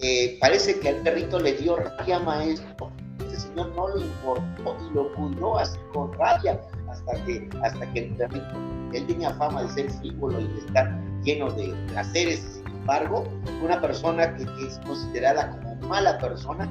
[0.00, 2.90] Eh, parece que al perrito le dio rabia maestro,
[3.26, 8.06] ese señor no lo importó y lo cuidó así con rabia hasta que, hasta que
[8.06, 8.56] el perrito,
[8.94, 13.24] él tenía fama de ser frívolo y de estar lleno de placeres embargo,
[13.62, 16.68] una persona que, es considerada como mala persona,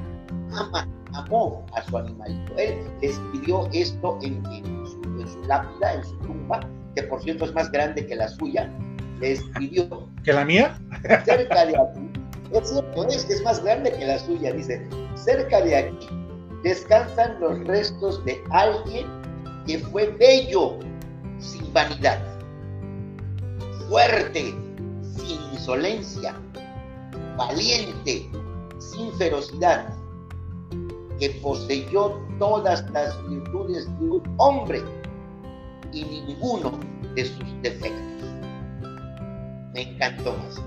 [0.52, 2.52] ama, amó a su animalito.
[2.56, 4.42] Él les pidió esto en,
[4.86, 6.60] su, lápida, en su tumba,
[6.94, 8.70] que por cierto es más grande que la suya,
[9.20, 10.08] les pidió.
[10.24, 10.78] ¿Que la mía?
[11.24, 12.10] Cerca de aquí.
[12.52, 14.86] Es cierto, es que es más grande que la suya, dice.
[15.14, 16.08] Cerca de aquí
[16.62, 19.06] descansan los restos de alguien
[19.66, 20.78] que fue bello,
[21.38, 22.18] sin vanidad,
[23.88, 24.54] fuerte,
[25.20, 26.34] sin insolencia,
[27.36, 28.30] valiente,
[28.78, 29.94] sin ferocidad,
[31.18, 34.82] que poseyó todas las virtudes de un hombre
[35.92, 36.72] y ninguno
[37.14, 38.28] de sus defectos.
[39.74, 40.60] Me encantó más.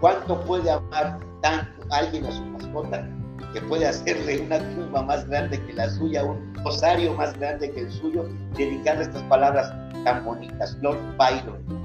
[0.00, 3.08] ¿Cuánto puede amar tanto alguien a su mascota
[3.52, 7.80] que puede hacerle una tumba más grande que la suya, un rosario más grande que
[7.80, 9.72] el suyo, dedicarle estas palabras
[10.04, 10.76] tan bonitas?
[10.80, 11.79] Lord Byron,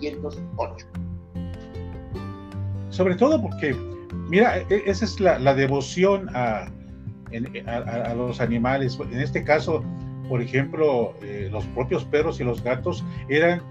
[0.00, 0.86] 1808.
[2.90, 3.76] Sobre todo porque,
[4.28, 6.68] mira, e, esa es la, devoción a,
[7.66, 8.98] a, los animales.
[9.00, 9.84] En este caso,
[10.28, 13.62] por ejemplo, eh, los propios perros y los gatos eran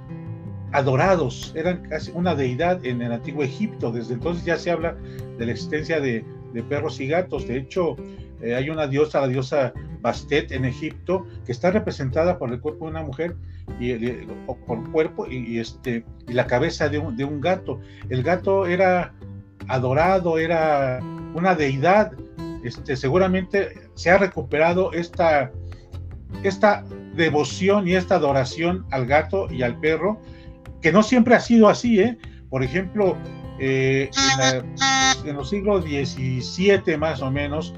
[0.72, 3.92] adorados, eran casi una deidad en el antiguo Egipto.
[3.92, 4.96] Desde entonces ya se habla
[5.38, 6.26] de la existencia de,
[6.70, 7.48] perros y gatos.
[7.48, 7.96] De hecho,
[8.42, 12.86] eh, hay una diosa, la diosa Bastet en Egipto, que está representada por el cuerpo
[12.86, 13.36] de una mujer
[13.80, 13.94] y,
[14.46, 17.80] o por cuerpo y, este, y la cabeza de un, de un gato.
[18.10, 19.14] El gato era
[19.68, 21.00] adorado, era
[21.34, 22.12] una deidad.
[22.64, 25.52] Este, seguramente se ha recuperado esta,
[26.44, 26.84] esta
[27.16, 30.22] devoción y esta adoración al gato y al perro,
[30.82, 32.00] que no siempre ha sido así.
[32.00, 32.18] ¿eh?
[32.50, 33.18] Por ejemplo,
[33.60, 34.10] eh,
[35.26, 37.74] en, los siglos XVII más o menos,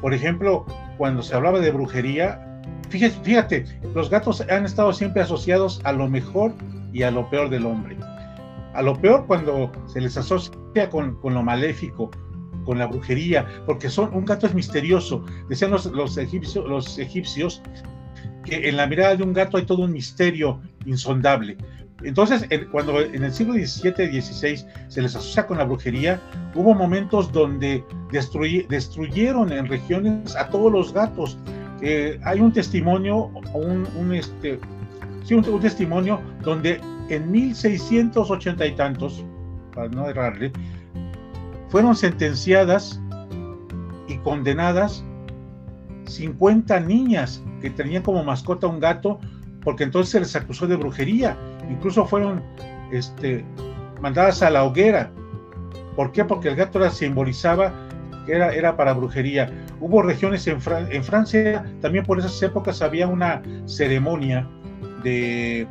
[0.00, 0.64] por ejemplo,
[0.98, 2.40] cuando se hablaba de brujería,
[2.88, 6.52] fíjate, fíjate, los gatos han estado siempre asociados a lo mejor
[6.92, 7.96] y a lo peor del hombre.
[8.74, 12.10] A lo peor cuando se les asocia con, lo maléfico,
[12.64, 15.24] con la brujería, porque son, un gato es misterioso.
[15.48, 17.62] Decían los, los, egipcios, los egipcios
[18.44, 21.56] que en la mirada de un gato hay todo un misterio insondable.
[22.02, 26.20] Entonces, cuando en el siglo XVII XVI se les asocia con la brujería,
[26.54, 31.38] hubo momentos donde destruyeron en regiones a todos los gatos.
[31.82, 34.58] Eh, hay un testimonio, un, un este,
[35.24, 39.24] sí, un, testimonio donde en 1680 y tantos,
[39.74, 40.52] para no errarle,
[41.68, 43.00] fueron sentenciadas
[44.08, 45.04] y condenadas
[46.06, 49.20] 50 niñas que tenían como mascota un gato,
[49.62, 51.36] porque entonces se les acusó de brujería.
[51.70, 52.42] Incluso fueron
[52.92, 53.44] este,
[54.00, 55.10] mandadas a la hoguera.
[55.96, 56.24] ¿Por qué?
[56.24, 57.72] Porque el gato era, simbolizaba
[58.26, 59.50] que era, era para brujería.
[59.80, 60.58] Hubo regiones en,
[60.90, 64.46] en Francia, también por esas épocas había una ceremonia
[65.02, 65.66] de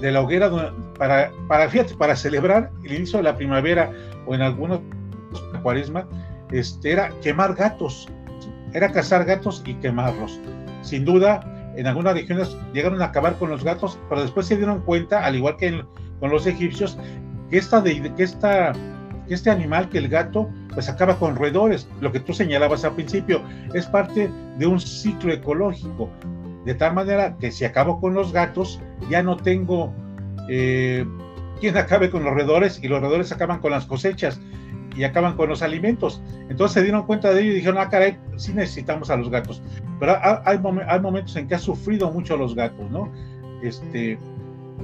[0.00, 0.50] de la hoguera
[0.96, 3.90] para, para, fíjate, para celebrar el inicio de la primavera
[4.26, 4.80] o en algunos
[5.62, 6.06] cuaresma,
[6.50, 8.08] este, era quemar gatos,
[8.72, 10.40] era cazar gatos y quemarlos.
[10.82, 11.40] Sin duda,
[11.78, 15.36] en algunas regiones llegaron a acabar con los gatos, pero después se dieron cuenta, al
[15.36, 15.84] igual que
[16.18, 16.98] con los egipcios,
[17.50, 21.88] que, esta que este animal, que el gato, pues acaba con roedores.
[22.00, 23.42] Lo que tú señalabas al principio,
[23.74, 26.10] es parte de un ciclo ecológico.
[26.64, 29.94] De tal manera que si acabo con los gatos, ya no tengo
[30.48, 31.06] eh,
[31.60, 34.40] quien acabe con los roedores y los roedores acaban con las cosechas
[34.98, 36.20] y acaban con los alimentos.
[36.50, 39.62] Entonces se dieron cuenta de ello y dijeron, ah, caray, sí necesitamos a los gatos.
[40.00, 40.58] Pero hay,
[40.88, 43.10] hay momentos en que ha sufrido mucho los gatos, ¿no?
[43.62, 44.18] Este,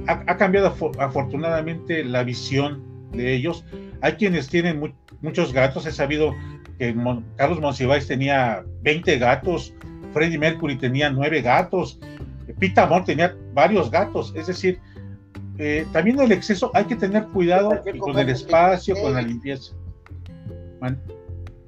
[0.07, 3.65] ha, cambiado afortunadamente la visión de ellos.
[4.01, 5.85] Hay quienes tienen muchos gatos.
[5.85, 6.33] He sabido
[6.79, 6.95] que
[7.35, 9.73] Carlos Monsiváis tenía 20 gatos,
[10.13, 11.99] Freddie Mercury tenía 9 gatos,
[12.59, 14.33] Pita Amor tenía varios gatos.
[14.35, 14.79] Es decir,
[15.57, 19.73] eh, también el exceso hay que tener cuidado con el espacio, con la limpieza.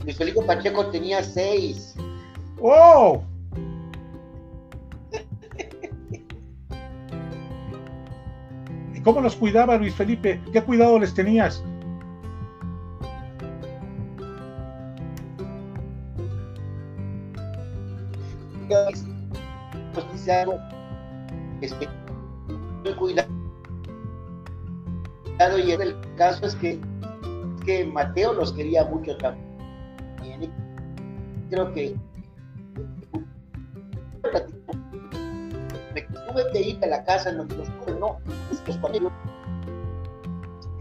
[0.03, 1.95] Luis Felipe Pacheco tenía seis.
[2.61, 3.23] ¡Oh!
[8.93, 10.41] ¿Y cómo los cuidaba Luis Felipe?
[10.51, 11.63] ¿Qué cuidado les tenías?
[21.61, 21.87] Este,
[22.97, 23.29] cuidado
[25.57, 26.79] y el caso es que
[27.67, 29.45] que Mateo los quería mucho también.
[31.49, 31.95] Creo que
[35.93, 38.17] me tuve que ir a la casa tuve, no,
[38.51, 39.11] estos conmigo.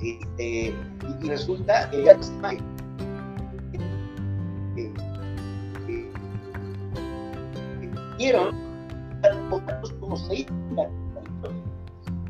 [0.01, 0.75] Este,
[1.23, 2.13] y, resulta que ya
[10.01, 10.47] como seis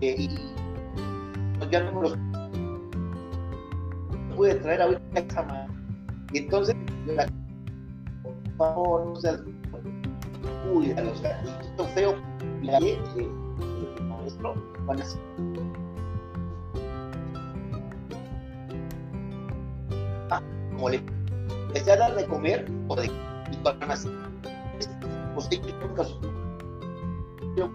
[0.00, 0.28] y
[1.70, 2.16] ya no los
[4.36, 4.82] pude traer
[5.14, 5.74] esa mano.
[6.32, 6.76] Y entonces,
[8.22, 9.40] por favor, no seas
[10.72, 12.14] cuida a los gatitos feo,
[15.02, 15.20] a ser.
[20.30, 21.02] Ah, como le
[21.68, 23.10] empecé a dar de comer, o de
[27.56, 27.70] y a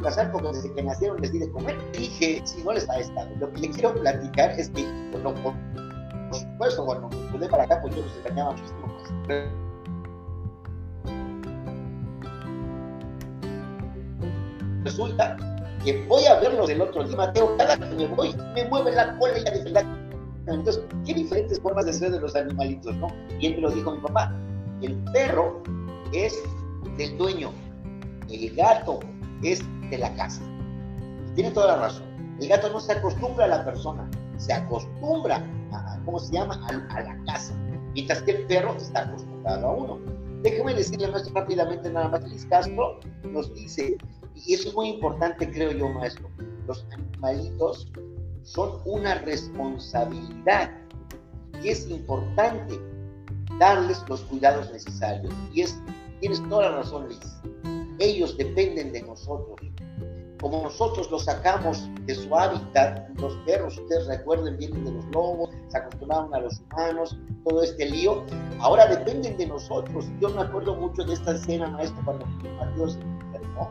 [0.00, 1.76] casar porque desde que nacieron les di de comer.
[1.92, 3.28] Dije, si no les ha estado.
[3.38, 5.22] Lo que le quiero platicar es que, por,
[6.32, 8.96] supuesto, cuando me mudé para acá, pues yo los extrañaba muchísimo.
[9.26, 9.44] Pues.
[14.84, 15.36] Resulta
[15.84, 19.16] que voy a verlos del otro día, Mateo, cada que me voy, me mueve la
[19.18, 19.86] cola y la de
[20.46, 23.08] Entonces, qué diferentes formas de ser de los animalitos, ¿no?
[23.38, 24.34] Y él me lo dijo mi papá.
[24.82, 25.62] El perro
[26.12, 26.42] es
[26.96, 27.50] del dueño,
[28.30, 29.00] el gato
[29.42, 29.62] es
[29.98, 30.42] la casa.
[31.34, 32.04] Tiene toda la razón.
[32.40, 36.66] El gato no se acostumbra a la persona, se acostumbra a, ¿cómo se llama?
[36.68, 37.54] A, la casa.
[37.94, 39.98] Mientras que el perro está acostumbrado a uno.
[40.42, 42.22] Déjeme decirle maestro rápidamente nada más.
[42.22, 43.98] Luis Castro nos dice,
[44.34, 46.30] y eso es muy importante creo yo maestro,
[46.66, 47.92] los animalitos
[48.42, 50.70] son una responsabilidad
[51.62, 52.80] y es importante
[53.58, 55.32] darles los cuidados necesarios.
[55.52, 55.78] Y es,
[56.20, 57.20] tienes toda la razón Luis,
[57.98, 59.60] ellos dependen de nosotros
[60.40, 65.50] como nosotros los sacamos de su hábitat, los perros, ustedes recuerden, vienen de los lobos,
[65.68, 68.24] se acostumbraron a los humanos, todo este lío,
[68.60, 70.06] ahora dependen de nosotros.
[70.20, 72.26] Yo me acuerdo mucho de esta escena, maestro, cuando
[72.58, 73.70] Mateo se enfermó,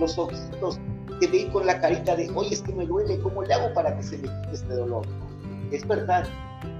[0.00, 0.80] los ojitos
[1.20, 3.96] que veí con la carita de, oye, es que me duele, ¿cómo le hago para
[3.96, 5.06] que se me quite este dolor?
[5.70, 6.24] Es verdad,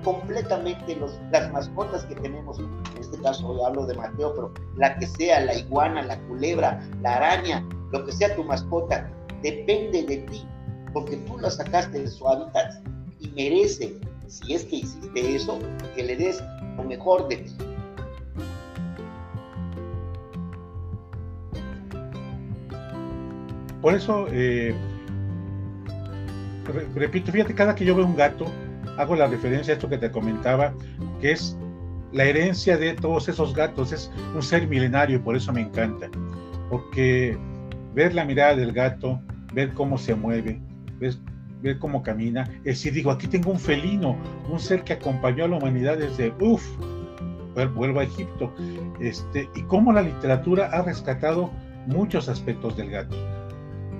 [0.03, 4.97] completamente los, las mascotas que tenemos, en este caso hoy hablo de Mateo, pero la
[4.99, 9.11] que sea, la iguana, la culebra, la araña, lo que sea tu mascota,
[9.43, 10.45] depende de ti,
[10.93, 12.83] porque tú la sacaste de su hábitat
[13.21, 15.59] y merece, si es que hiciste eso,
[15.95, 16.43] que le des
[16.77, 17.53] lo mejor de ti.
[23.81, 24.75] Por eso, eh,
[26.95, 28.47] repito, fíjate, cada que yo veo un gato,
[28.99, 30.75] hago la referencia a esto que te comentaba,
[31.21, 31.57] que es
[32.13, 36.11] la herencia de todos esos gatos, es un ser milenario y por eso me encanta,
[36.69, 37.39] porque
[37.95, 39.21] ver la mirada del gato,
[39.53, 40.61] ver cómo se mueve,
[41.63, 42.45] ver, cómo camina.
[42.59, 44.17] Es decir, digo, aquí tengo un felino,
[44.51, 46.65] un ser que acompañó a la humanidad desde, uff,
[47.75, 48.53] vuelvo a Egipto,
[49.01, 51.51] este, y cómo la literatura ha rescatado
[51.87, 53.17] muchos aspectos del gato.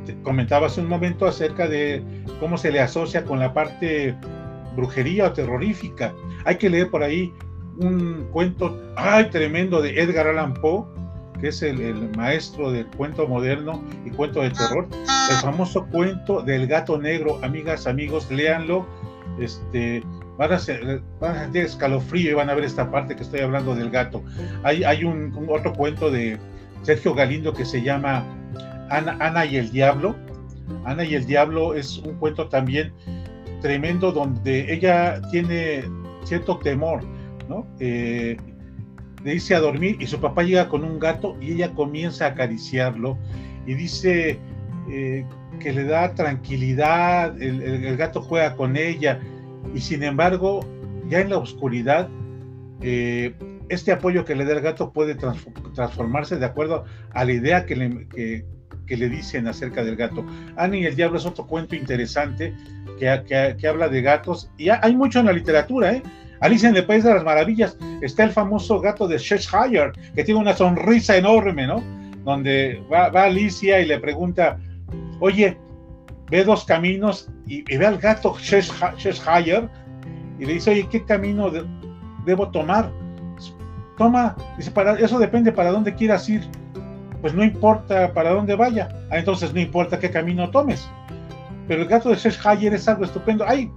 [0.07, 2.03] Te comentaba hace un momento acerca de
[2.39, 4.17] cómo se le asocia con la parte
[4.77, 6.15] brujería o terrorífica.
[6.45, 7.33] Hay que leer por ahí
[7.79, 10.85] un cuento, ay, tremendo de Edgar Allan Poe,
[11.41, 14.87] que es el, maestro del cuento moderno y cuento de terror,
[15.31, 18.87] el famoso cuento del gato negro, amigas, amigos, léanlo,
[19.41, 20.03] este,
[20.39, 24.23] van a, sentir escalofrío y van a ver esta parte que estoy hablando del gato.
[24.63, 26.39] Hay, hay un, otro cuento de
[26.83, 28.25] Sergio Galindo que se llama
[28.91, 30.17] Ana, Ana y el Diablo.
[30.85, 32.93] Ana y el Diablo es un cuento también
[33.61, 35.85] tremendo donde ella tiene
[36.25, 37.03] cierto temor,
[37.49, 37.67] ¿no?
[37.79, 38.37] Eh,
[39.25, 42.29] le dice a dormir y su papá llega con un gato y ella comienza a
[42.29, 43.19] acariciarlo
[43.67, 44.39] y dice
[44.91, 45.25] eh,
[45.59, 49.21] que le da tranquilidad, el, gato juega con ella
[49.75, 50.61] y sin embargo
[51.09, 52.09] ya en la oscuridad
[52.81, 53.35] eh,
[53.69, 57.77] este apoyo que le da el gato puede transformarse de acuerdo a la idea que
[57.77, 58.45] le, que,
[58.97, 60.27] le dicen acerca del gato.
[60.57, 62.53] Annie y el diablo es otro cuento interesante
[62.99, 66.03] que, que, habla de gatos y hay mucho en la literatura, ¿eh?
[66.41, 70.41] Alicia en el País de las Maravillas está el famoso gato de Cheshire, que tiene
[70.41, 71.83] una sonrisa enorme, ¿no?
[72.25, 74.59] Donde va, Alicia y le pregunta,
[75.21, 75.59] oye,
[76.31, 79.69] ve dos caminos y, ve al gato Cheshire
[80.39, 81.51] y le dice, oye, ¿qué camino
[82.25, 82.91] debo tomar?
[83.99, 86.43] Toma, dice, para, eso depende para dónde quieras ir.
[87.21, 88.89] Pues no importa para dónde vaya.
[89.11, 90.89] Ah, entonces no importa qué camino tomes.
[91.69, 93.47] Pero el gato de Cheshire es algo estupendo.
[93.47, 93.71] Hay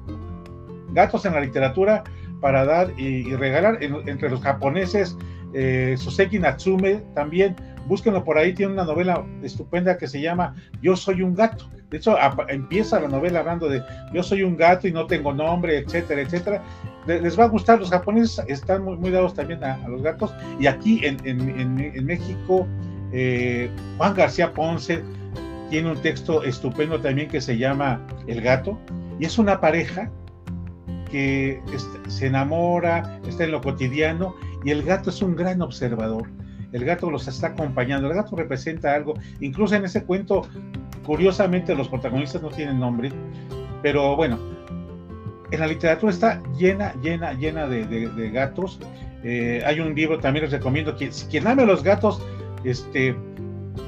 [0.93, 2.05] gatos en la literatura
[2.43, 5.17] para dar y, regalar entre los japoneses.
[5.53, 7.55] Eh, Soseki Natsume también,
[7.87, 11.69] búsquenlo por ahí, tiene una novela estupenda que se llama Yo soy un gato.
[11.89, 12.17] De hecho,
[12.49, 13.81] empieza la novela hablando de
[14.13, 16.61] Yo soy un gato y no tengo nombre, etcétera, etcétera.
[17.07, 20.33] Les, va a gustar, los japoneses están muy, dados también a, los gatos.
[20.59, 22.67] Y aquí en, en, México,
[23.13, 25.01] eh, Juan García Ponce
[25.69, 28.77] tiene un texto estupendo también que se llama El gato.
[29.17, 30.11] Y es una pareja
[31.13, 31.61] que
[32.07, 36.27] se enamora, está en lo cotidiano y el gato es un gran observador.
[36.71, 39.13] El gato los está acompañando, el gato representa algo.
[39.39, 40.41] Incluso en ese cuento,
[41.05, 43.11] curiosamente, los protagonistas no tienen nombre,
[43.83, 44.39] pero bueno,
[45.51, 48.79] en la literatura está llena, llena, llena de, gatos.
[49.23, 52.23] Eh, hay un libro también les recomiendo que quien ame los gatos,
[52.63, 53.15] este,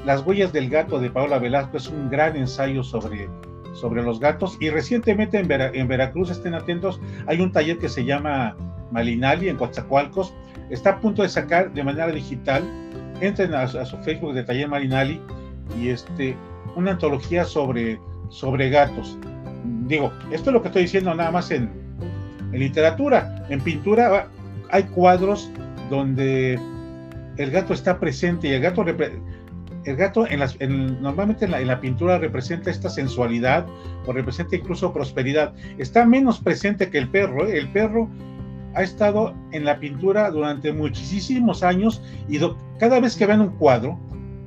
[0.04, 3.28] Las huellas del gato de Paola Velasco es un gran ensayo sobre
[3.76, 4.56] sobre los gatos.
[4.60, 8.56] Y recientemente en, Veracruz, estén atentos, hay un taller que se llama
[8.90, 10.34] Malinali en Coatzacoalcos.
[10.70, 12.64] Está a punto de sacar de manera digital.
[13.20, 15.20] Entren a, su Facebook de Taller Malinali
[15.80, 16.36] y este,
[16.74, 17.98] una antología sobre,
[18.30, 19.18] sobre gatos.
[19.86, 21.70] Digo, esto es lo que estoy diciendo nada más en,
[22.52, 23.46] en literatura.
[23.48, 24.28] En pintura
[24.70, 25.50] hay cuadros
[25.88, 26.58] donde
[27.36, 28.84] el gato está presente y el gato
[29.86, 30.26] el gato
[31.00, 33.66] normalmente en la, pintura representa esta sensualidad
[34.04, 35.54] o representa incluso prosperidad.
[35.78, 37.46] Está menos presente que el perro.
[37.46, 37.58] ¿eh?
[37.58, 38.10] El perro
[38.74, 42.40] ha estado en la pintura durante muchísimos años y
[42.78, 43.98] cada vez que ven un cuadro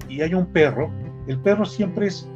[0.10, 0.92] y hay un perro,
[1.28, 2.30] el perro siempre es,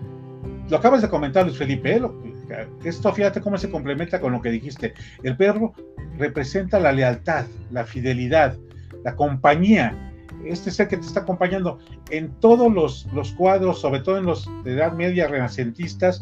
[0.69, 2.67] lo acabas de comentar Luis Felipe, ¿eh?
[2.83, 4.93] esto fíjate cómo se complementa con lo que dijiste.
[5.23, 5.73] El perro
[6.17, 8.57] representa la lealtad, la fidelidad,
[9.03, 10.12] la compañía
[10.45, 11.79] este ser que te está acompañando
[12.09, 16.21] en todos los, los cuadros, sobre todo en los de edad media renacentistas,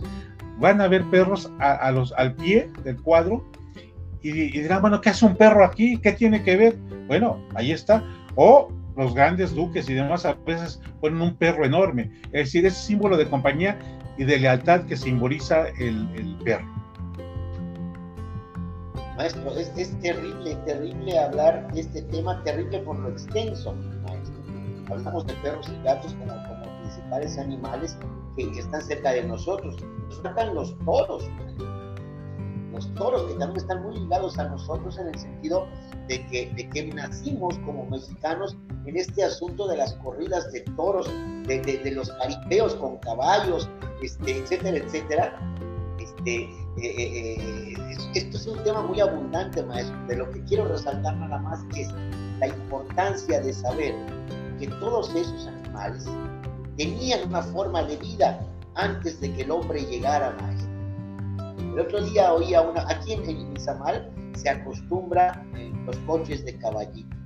[0.59, 3.43] van a ver perros a, los, al pie del cuadro
[4.21, 5.97] y, dirán, bueno, ¿qué hace un perro aquí?
[5.97, 6.77] ¿Qué tiene que ver?
[7.07, 8.03] Bueno, ahí está.
[8.35, 12.11] O los grandes duques y demás a veces ponen un perro enorme.
[12.25, 13.79] Es decir, es símbolo de compañía
[14.17, 16.67] y de lealtad que simboliza el, perro.
[19.17, 23.75] Maestro, es, es, terrible, terrible hablar de este tema, terrible por lo extenso
[24.91, 27.97] hablamos de perros y gatos como, como principales animales
[28.35, 29.75] que, están cerca de nosotros.
[30.07, 31.29] Nos faltan los toros,
[32.71, 35.67] los toros que también están muy ligados a nosotros en el sentido
[36.07, 41.09] de que, de que nacimos como mexicanos en este asunto de las corridas de toros,
[41.47, 43.69] de, de, los caripeos con caballos,
[44.01, 45.55] este, etcétera, etcétera.
[45.99, 46.43] Este,
[46.77, 49.95] eh, eh, eh, esto es un tema muy abundante, maestro.
[50.07, 51.89] De lo que quiero resaltar nada más es
[52.39, 53.95] la importancia de saber
[54.61, 56.05] que todos esos animales
[56.77, 58.39] tenían una forma de vida
[58.75, 64.07] antes de que el hombre llegara a El otro día oía una, aquí en Izamal
[64.35, 65.43] se acostumbra
[65.87, 67.17] los coches de caballito.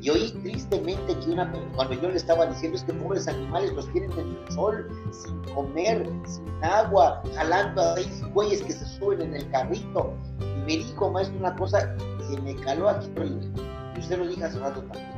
[0.00, 3.90] Y oí tristemente que una, cuando yo le estaba diciendo es que pobres animales los
[3.92, 9.22] tienen en el sol, sin comer, sin agua, jalando a seis güeyes que se suben
[9.22, 10.14] en el carrito.
[10.40, 14.60] Y me dijo, maestro, una cosa que me caló aquí, y usted lo dijo hace
[14.60, 15.15] rato también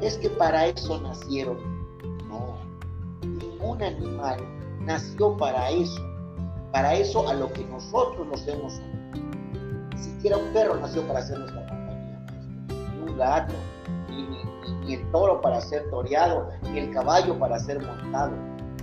[0.00, 1.56] es que para eso nacieron.
[2.28, 2.56] No,
[3.22, 4.40] ningún animal
[4.80, 6.00] nació para eso,
[6.72, 8.80] para eso a lo que nosotros nos hemos
[9.94, 12.26] Ni siquiera un perro nació para hacer nuestra compañía,
[12.68, 13.54] ni un gato,
[14.08, 18.32] ni, el toro para ser toreado, ni el caballo para ser montado.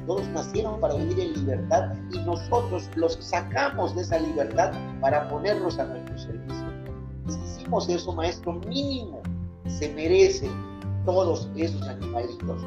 [0.05, 5.80] Todos nacieron para vivir en libertad y nosotros los sacamos de esa libertad para ponerlos
[5.80, 6.68] a nuestro servicio.
[7.28, 9.24] Si hicimos eso, maestro, mínimo
[9.68, 10.74] se merecen
[11.05, 12.61] todos esos animalitos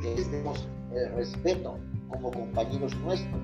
[0.00, 3.40] que les demos el respeto como compañeros nuestros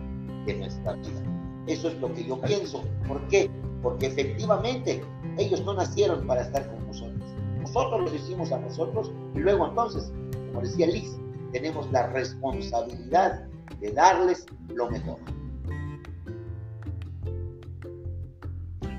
[0.46, 1.22] de nuestra vida.
[1.66, 2.84] Eso es lo que yo pienso.
[3.06, 3.50] ¿Por qué?
[3.82, 5.02] Porque efectivamente
[5.36, 7.22] ellos no nacieron para estar con nosotros.
[7.60, 10.12] Nosotros los hicimos a nosotros y luego entonces,
[10.48, 11.18] como decía Liz,
[11.52, 13.46] tenemos la responsabilidad
[13.80, 15.18] de darles lo mejor.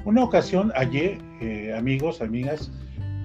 [0.06, 2.72] Una ocasión, ayer, eh, amigos, amigas,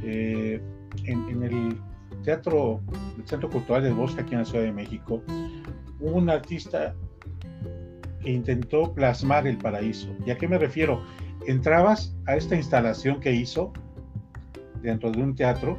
[0.03, 0.61] eh,
[1.05, 1.79] en, el
[2.23, 2.81] teatro,
[3.19, 5.23] el Centro Cultural del Bosque, aquí en la Ciudad de México,
[6.01, 6.95] hubo un artista
[8.21, 10.09] que intentó plasmar el paraíso.
[10.27, 11.03] ¿Y a qué me refiero?
[11.47, 13.73] Entrabas a esta instalación que hizo
[14.83, 15.79] dentro de un teatro,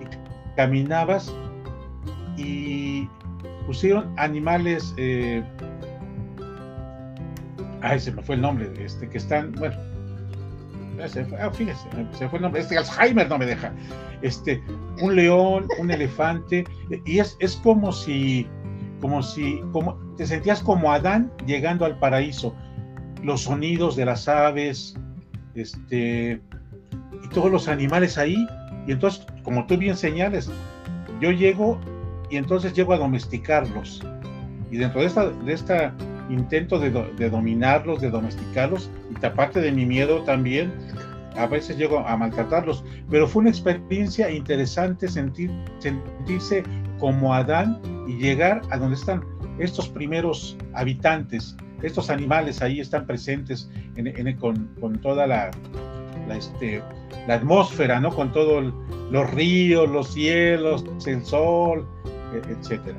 [0.00, 1.34] y caminabas
[2.36, 3.08] y
[3.66, 4.94] pusieron animales.
[4.96, 5.42] Eh,
[7.82, 9.76] ay, se me fue el nombre, este, que están, bueno,
[11.08, 13.72] se ah, fíjese, se fue el nombre, este Alzheimer no me deja.
[14.22, 14.62] Este,
[15.00, 16.64] un león, un elefante,
[17.04, 18.46] y es, es como si,
[19.00, 22.54] como si, como te sentías como Adán llegando al paraíso.
[23.22, 24.96] Los sonidos de las aves,
[25.54, 26.40] este,
[27.24, 28.46] y todos los animales ahí.
[28.86, 30.50] Y entonces, como tú bien señales,
[31.20, 31.78] yo llego
[32.30, 34.02] y entonces llego a domesticarlos.
[34.70, 35.94] Y dentro de esta
[36.30, 36.90] intento de,
[37.30, 40.72] dominarlos, de domesticarlos, y aparte de mi miedo también,
[41.36, 46.62] a veces llego a maltratarlos, pero fue una experiencia interesante sentir, sentirse
[46.98, 49.24] como Adán y llegar a donde están
[49.58, 53.70] estos primeros habitantes, estos animales ahí están presentes
[54.38, 55.50] con, toda la,
[56.36, 56.82] este,
[57.26, 58.10] la atmósfera, ¿no?
[58.10, 58.72] con todos
[59.10, 61.86] los ríos, los cielos, el sol,
[62.34, 62.98] e, etcétera.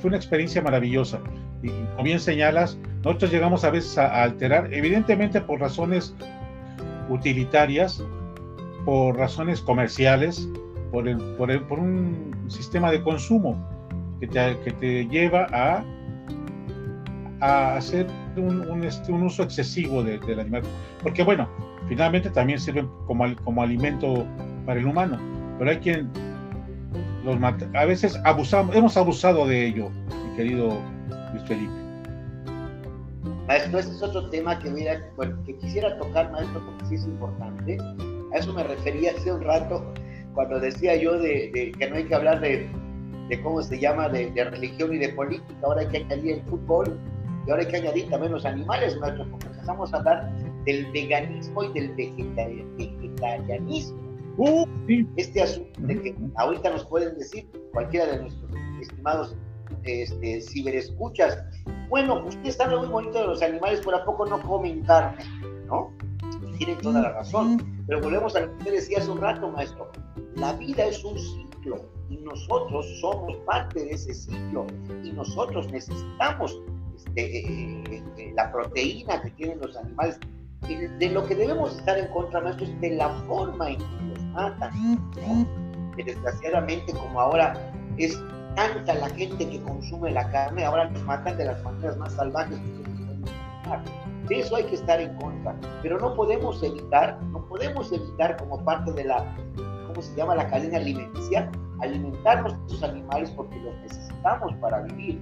[0.00, 1.20] Fue una experiencia maravillosa
[1.66, 6.14] y como bien señalas, nosotros llegamos a veces a, alterar, evidentemente por razones
[7.08, 8.02] utilitarias,
[8.84, 10.48] por razones comerciales,
[10.90, 13.56] por, el, por, el, por un sistema de consumo
[14.20, 15.84] que te, que te lleva a,
[17.40, 18.06] a hacer
[18.36, 20.62] un, este, un, uso excesivo del animal.
[21.02, 21.48] Porque bueno,
[21.88, 24.26] finalmente también sirven como, como alimento
[24.64, 25.18] para el humano,
[25.58, 26.10] pero hay quien
[27.24, 27.68] los mata.
[27.74, 30.80] A veces abusamos, hemos abusado de ello, mi querido
[31.46, 31.72] Felipe.
[33.46, 35.00] Maestro, ese es otro tema que, mira,
[35.44, 37.78] que quisiera tocar, maestro, porque sí es importante.
[38.32, 39.84] A eso me refería hace un rato
[40.34, 42.68] cuando decía yo de, que no hay que hablar de,
[43.42, 45.54] cómo se llama, de, religión y de política.
[45.62, 46.98] Ahora hay que añadir el fútbol
[47.46, 50.32] y ahora hay que añadir también los animales, maestro, porque empezamos a hablar
[50.64, 51.94] del veganismo y del
[52.76, 54.06] vegetarianismo.
[54.38, 54.66] Uh,
[55.16, 58.50] este asunto de que ahorita nos pueden decir cualquiera de nuestros
[58.82, 59.34] estimados
[59.86, 61.42] este, ciberescuchas.
[61.88, 65.24] Bueno, usted sabe muy bonito de los animales, por a poco no comen carne,
[65.66, 65.92] ¿no?
[66.58, 67.76] Tienen toda la razón.
[67.86, 69.90] Pero volvemos a lo que usted decía hace un rato, maestro.
[70.34, 74.66] La vida es un ciclo y nosotros somos parte de ese ciclo
[75.02, 76.58] y nosotros necesitamos
[76.96, 80.18] este, eh, eh, eh, la proteína que tienen los animales.
[80.98, 84.24] de lo que debemos estar en contra, maestro, es de la forma en que los
[84.32, 85.12] matan.
[85.96, 87.54] Que desgraciadamente, como ahora
[87.96, 88.18] es
[88.56, 92.58] tanta la gente que consume la carne, ahora nos matan de las maneras más salvajes
[92.58, 98.36] que De eso hay que estar en contra, pero no podemos evitar, no podemos evitar
[98.38, 99.24] como parte de la,
[99.86, 100.34] ¿cómo se llama?
[100.34, 101.50] La cadena alimenticia,
[101.80, 105.20] alimentarnos de estos animales porque los necesitamos para vivir.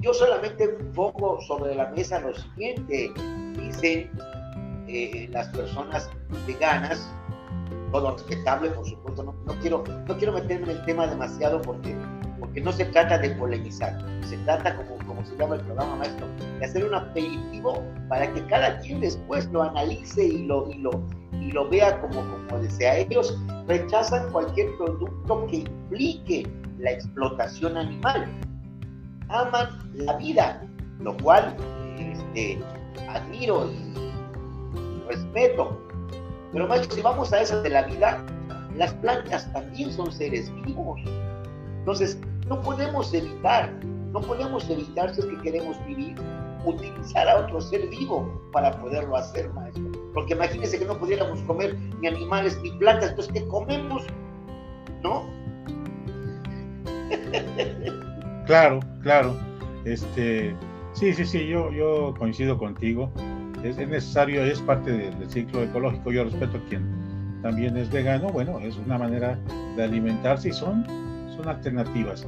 [0.00, 3.10] Yo solamente pongo sobre la mesa lo siguiente,
[3.56, 4.10] dicen
[4.86, 6.10] eh, las personas
[6.46, 7.10] veganas,
[7.90, 11.96] todo respetable, por supuesto, no, no, quiero, no quiero meterme en el tema demasiado porque
[12.60, 16.26] no se trata de polemizar, se trata, como, se llama el programa maestro,
[16.58, 21.02] de hacer un aperitivo para que cada quien después lo analice y lo, y lo,
[21.32, 22.98] y lo vea como, como desea.
[22.98, 28.26] Ellos rechazan cualquier producto que implique la explotación animal.
[29.28, 30.62] Aman la vida,
[31.00, 31.54] lo cual
[31.98, 32.58] este,
[33.08, 35.78] admiro y respeto.
[36.52, 38.24] Pero maestro, si vamos a esa de la vida,
[38.76, 41.00] las plantas también son seres vivos.
[41.80, 42.18] Entonces,
[42.48, 43.72] no podemos evitar,
[44.12, 46.14] no podemos evitar si es que queremos vivir,
[46.64, 49.84] utilizar a otro ser vivo para poderlo hacer, maestro.
[50.14, 54.04] Porque imagínense que no pudiéramos comer ni animales ni plantas, entonces ¿qué comemos?
[55.02, 55.24] ¿No?
[58.46, 59.36] Claro, claro.
[59.84, 60.56] Este,
[60.94, 63.12] sí, sí, sí, yo, yo coincido contigo.
[63.62, 66.10] Es, es necesario, es parte del ciclo ecológico.
[66.10, 68.30] Yo respeto a quien también es vegano.
[68.30, 69.38] Bueno, es una manera
[69.76, 70.86] de alimentarse y son
[71.38, 72.26] son alternativas.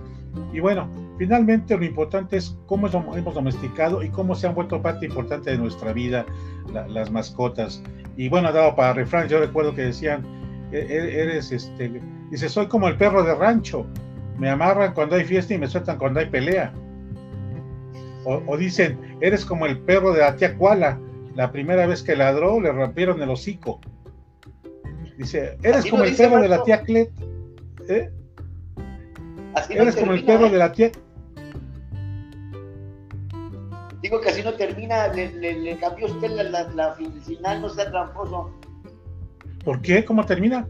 [0.52, 0.88] Y bueno,
[1.18, 5.58] finalmente lo importante es cómo hemos domesticado y cómo se han vuelto parte importante de
[5.58, 6.24] nuestra vida
[6.88, 7.82] las mascotas.
[8.16, 10.24] y bueno, dado para refrán, yo recuerdo que decían,
[10.72, 12.00] e-, e-, eres este,
[12.30, 13.86] dice, soy como el perro de rancho,
[14.38, 16.72] me amarran cuando hay fiesta y me sueltan cuando hay pelea.
[18.24, 21.00] O, dicen, eres como el perro de la tía Kuala,
[21.34, 23.80] la primera vez que ladró le rompieron el hocico.
[25.16, 27.10] Dice, eres como el perro de la tía Clet.
[27.88, 28.10] ¿eh?
[29.68, 30.50] Eres como el perro ¿eh?
[30.50, 30.90] de la tía.
[34.02, 36.94] Digo que así no termina, le, cambió usted la,
[37.24, 38.50] final, no sea tramposo.
[39.64, 40.04] ¿Por qué?
[40.04, 40.66] ¿Cómo termina?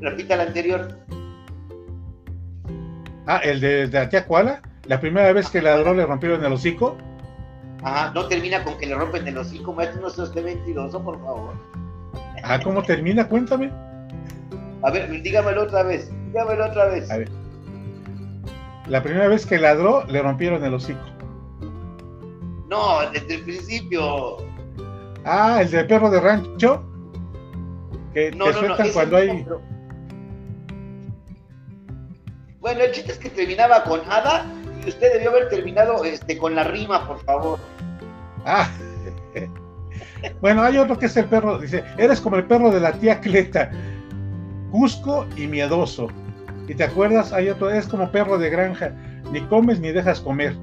[0.00, 0.98] Repita la anterior.
[3.26, 4.60] Ah, el de, la tía Kuala.
[4.86, 6.96] La primera vez que ladró le rompieron el hocico.
[7.82, 11.54] Ajá, no termina con que le rompen el hocico, maestro, no seas mentiroso, por favor.
[12.42, 13.28] Ah, ¿cómo termina?
[13.28, 13.70] Cuéntame.
[14.82, 17.10] A ver, dígamelo otra vez, dígamelo otra vez.
[17.10, 17.39] A ver.
[18.90, 21.00] La primera vez que ladró, le rompieron el hocico.
[22.68, 24.38] No, desde el principio.
[25.24, 26.82] Ah, el del perro de rancho.
[28.12, 29.46] Que no, te no, cuando hay.
[32.58, 34.44] Bueno, el chiste es que terminaba con Ada
[34.84, 37.60] y usted debió haber terminado este, con la rima, por favor.
[38.44, 38.68] Ah.
[40.40, 43.20] Bueno, hay otro que es el perro, dice, eres como el perro de la tía
[43.20, 43.70] Cleta,
[44.72, 46.08] cusco y miedoso.
[46.70, 48.94] Y te acuerdas, hay otro, es como perro de granja,
[49.32, 50.54] ni comes ni dejas comer.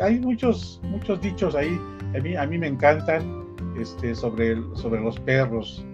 [0.00, 1.78] Hay muchos, muchos dichos ahí,
[2.16, 3.44] a mí, a mí me encantan
[3.78, 5.84] este, sobre, sobre los perros.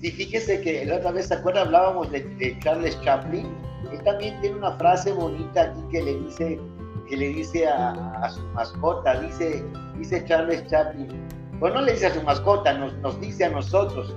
[0.00, 1.62] Sí, fíjese que la otra vez, ¿se acuerda?
[1.62, 3.48] Hablábamos de, Charles Chaplin.
[3.90, 6.60] Él también tiene una frase bonita aquí que le dice,
[7.08, 9.64] que le dice a, su mascota, dice,
[9.98, 11.08] dice Charles Chaplin.
[11.58, 14.14] Bueno, no le dice a su mascota, nos, nos dice a nosotros,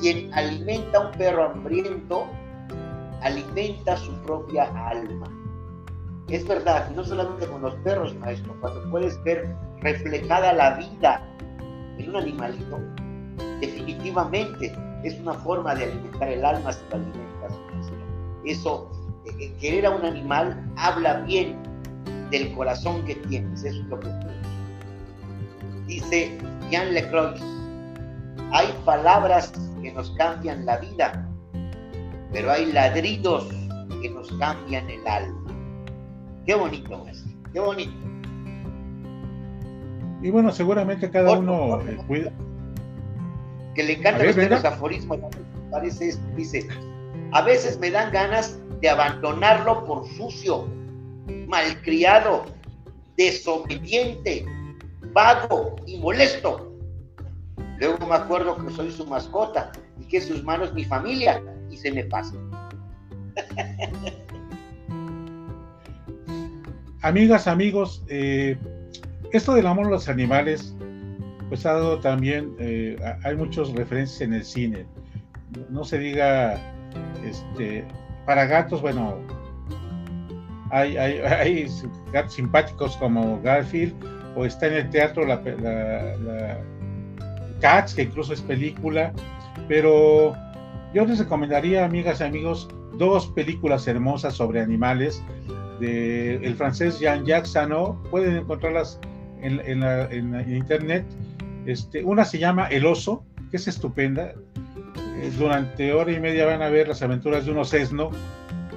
[0.00, 2.26] quien alimenta a un perro hambriento,
[3.22, 5.26] alimenta su propia alma.
[6.28, 11.22] Es verdad, no solamente con los perros, maestro, cuando puedes ver reflejada la vida
[11.98, 12.80] en un animalito,
[13.60, 14.74] definitivamente
[15.04, 17.52] es una forma de alimentar el alma si lo alimentas.
[18.44, 18.90] Eso,
[19.38, 21.56] eh, querer a un animal habla bien
[22.30, 24.08] del corazón que tienes, eso es lo que
[25.86, 26.38] Dice
[26.70, 27.38] Jean Lecroix,
[28.52, 29.52] hay palabras
[29.94, 31.28] nos cambian la vida,
[32.32, 33.48] pero hay ladridos
[34.02, 35.52] que nos cambian el alma.
[36.46, 37.92] Qué bonito, es, qué bonito.
[40.22, 42.32] Y bueno, seguramente cada uno eh, cuida,
[43.74, 45.20] que le encantan los aforismos,
[45.70, 46.66] parece esto, dice,
[47.32, 50.66] a veces me dan ganas de abandonarlo por sucio,
[51.46, 52.44] malcriado,
[53.16, 54.44] desobediente,
[55.12, 56.72] vago y molesto.
[57.78, 61.92] Luego me acuerdo que soy su mascota y que sus manos mi familia y se
[61.92, 62.34] me pasa.
[67.02, 68.56] Amigas, amigos, eh,
[69.32, 70.74] esto del amor a los animales
[71.48, 74.86] pues ha dado también, eh, hay muchos referencias en el cine.
[75.70, 76.58] No se diga,
[77.24, 77.84] este,
[78.26, 79.18] para gatos, bueno,
[80.70, 81.68] hay, hay,
[82.12, 83.94] gatos simpáticos como Garfield,
[84.36, 86.60] o está en el teatro la, la,
[87.60, 89.12] Cats, que incluso es película,
[89.68, 90.34] pero
[90.92, 95.22] yo les recomendaría, amigas y amigos, dos películas hermosas sobre animales
[95.80, 99.00] de el francés Jean-Jacques Sano, pueden encontrarlas
[99.42, 101.04] en, en internet,
[101.66, 104.32] este, una se llama El Oso, que es estupenda.
[105.16, 108.10] Eh, durante hora y media van a ver las aventuras de un osesno.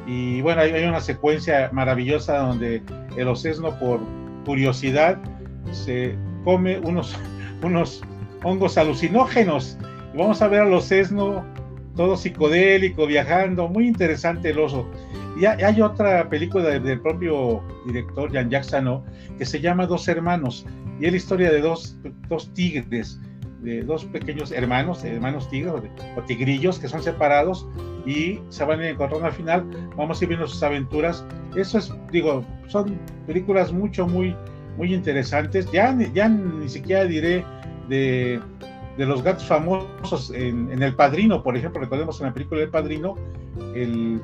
[0.06, 2.82] Y bueno, hay, una secuencia maravillosa donde
[3.18, 4.00] el osesno, por
[4.46, 5.18] curiosidad,
[5.72, 6.16] se
[6.46, 7.18] come unos,
[7.62, 8.02] unos
[8.44, 9.78] hongos alucinógenos.
[10.18, 11.46] Vamos a ver al osesno
[11.96, 13.68] todo psicodélico, viajando.
[13.68, 14.90] Muy interesante el oso.
[15.40, 19.04] Y hay otra película del propio director, Jean Jackson,
[19.38, 20.66] que se llama Dos Hermanos
[21.00, 21.96] y es la historia de dos,
[22.28, 23.20] dos tigres,
[23.62, 27.68] de dos pequeños hermanos, hermanos tigres o, tigrillos que son separados
[28.06, 29.66] y se van a encontrar al final.
[29.96, 31.26] Vamos a ir viendo sus aventuras.
[31.56, 34.36] Eso es, digo, son películas mucho, muy,
[34.78, 35.70] muy interesantes.
[35.72, 37.44] Ya, ya ni siquiera diré
[37.90, 38.40] de,
[38.98, 43.16] de los gatos famosos en, El Padrino, por ejemplo, recordemos en la película El Padrino,
[43.76, 44.22] el,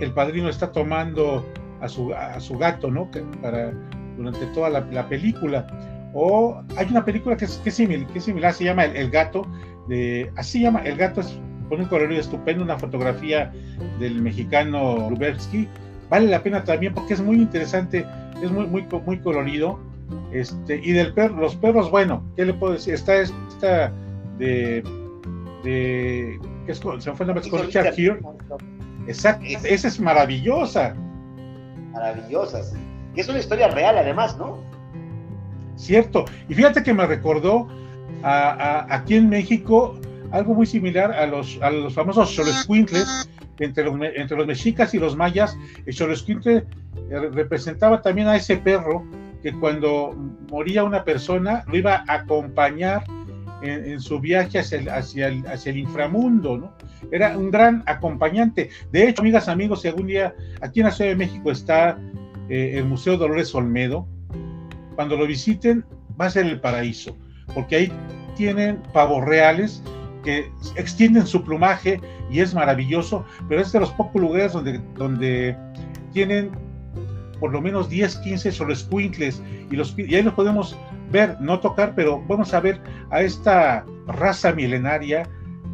[0.00, 1.44] el padrino está tomando
[1.80, 3.10] a su, a su gato, ¿no?
[3.40, 3.72] para
[4.16, 5.66] durante toda la, película.
[6.14, 9.46] O hay una película que es, que similar, que similar, se llama El, Gato,
[9.88, 11.38] de, así llama, El Gato es
[11.68, 13.52] con un colorido estupendo, una fotografía
[13.98, 15.66] del mexicano Lubersky,
[16.10, 18.06] vale la pena también porque es muy interesante,
[18.42, 19.80] es muy, muy, muy colorido.
[20.32, 22.94] Este, y del perro, los perros, bueno, ¿qué le puedo decir?
[22.94, 23.92] Está esta
[24.38, 24.82] de,
[25.62, 26.78] de ¿qué es?
[26.78, 27.94] se me fue el nombre, Richard
[29.06, 30.94] Exacto, esa es maravillosa.
[31.92, 32.78] Maravillosa, sí
[33.14, 34.58] que es una historia real además, ¿no?
[35.76, 36.24] Cierto.
[36.48, 37.68] Y fíjate que me recordó
[38.22, 39.98] aquí en México
[40.30, 43.28] algo muy similar a los, a los famosos Xoloscuintles,
[43.58, 48.56] entre los, entre los mexicas y los mayas, el Xoloscuintle eh, representaba también a ese
[48.56, 49.04] perro
[49.42, 50.14] que cuando
[50.50, 53.04] moría una persona lo iba a acompañar
[53.62, 56.72] en, su viaje hacia el, hacia, hacia el inframundo, ¿no?
[57.10, 58.70] Era un gran acompañante.
[58.90, 61.98] De hecho, amigas, amigos, si algún día aquí en la Ciudad de México está
[62.48, 64.06] eh, el Museo Dolores Olmedo,
[64.96, 65.84] cuando lo visiten
[66.20, 67.16] va a ser el paraíso,
[67.54, 67.92] porque ahí
[68.36, 69.82] tienen pavos reales
[70.24, 75.56] que extienden su plumaje y es maravilloso, pero es de los pocos lugares donde, donde
[76.12, 76.50] tienen
[77.42, 80.78] por lo menos 10, 15 solescuintles y, los, y ahí los podemos
[81.10, 82.80] ver, no tocar, pero vamos a ver
[83.10, 85.28] a esta raza milenaria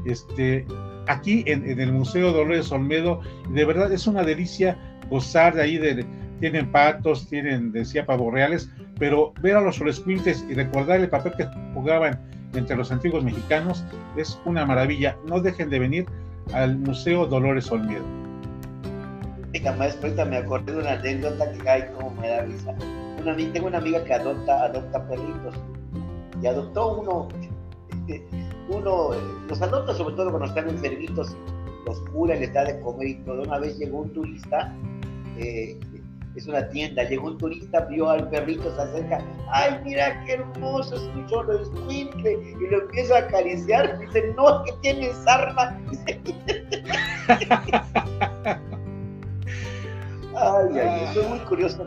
[0.07, 0.65] este,
[1.09, 3.21] aquí en, el Museo Dolores Olmedo.
[3.51, 4.79] De verdad es una delicia
[5.11, 6.07] gozar de ahí, de,
[6.41, 11.35] tienen patos, tienen, decía, pavos reales, pero ver a los solescuintles y recordar el papel
[11.37, 12.19] que jugaban
[12.55, 13.85] entre los antiguos mexicanos
[14.17, 15.19] es una maravilla.
[15.27, 16.07] No dejen de venir
[16.55, 18.28] al Museo Dolores Olmedo.
[19.77, 22.75] Maestro, me acordé de una anécdota que hay como me da risa.
[23.21, 25.55] Una, tengo una amiga que adopta, adopta perritos
[26.43, 27.29] y adoptó uno,
[28.69, 29.11] uno,
[29.49, 31.37] los adopta sobre todo cuando están enfermitos,
[31.87, 33.43] los cura, les da de comer y todo.
[33.43, 34.73] Una vez llegó un turista
[35.39, 35.79] eh,
[36.35, 39.21] es una tienda, llegó un turista, vio al perrito, se acerca,
[39.51, 44.63] ay, mira qué hermoso, es un cholo escuincle, y lo empieza a acariciar, dice, no,
[44.65, 45.77] que tienes arma.
[50.81, 51.85] ay, eso es muy curioso,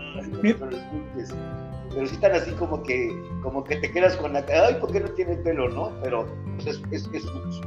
[1.93, 3.11] pero sí están así como que,
[3.41, 5.91] como que te quedas con la, ay, ¿por qué no tiene pelo, no?
[6.01, 6.25] Pero
[6.55, 7.61] pues, es, es, es su, su,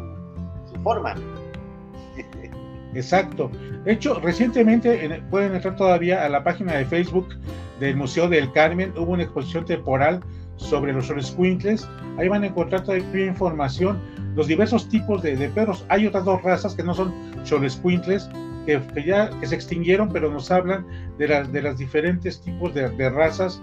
[0.73, 1.15] su forma.
[2.95, 3.51] Exacto.
[3.85, 7.29] De hecho, recientemente pueden entrar todavía a la página de Facebook
[7.81, 8.93] del Museo del Carmen.
[8.97, 10.21] Hubo una exposición temporal
[10.57, 11.89] sobre los Squinkles.
[12.19, 14.01] Ahí van a encontrar todavía información,
[14.37, 15.85] los diversos tipos de, perros.
[15.89, 17.13] Hay otras dos razas que no son
[17.45, 18.29] Xolescuintles,
[18.67, 20.87] que, ya que se extinguieron, pero nos hablan
[21.19, 23.61] de las de los diferentes tipos de, razas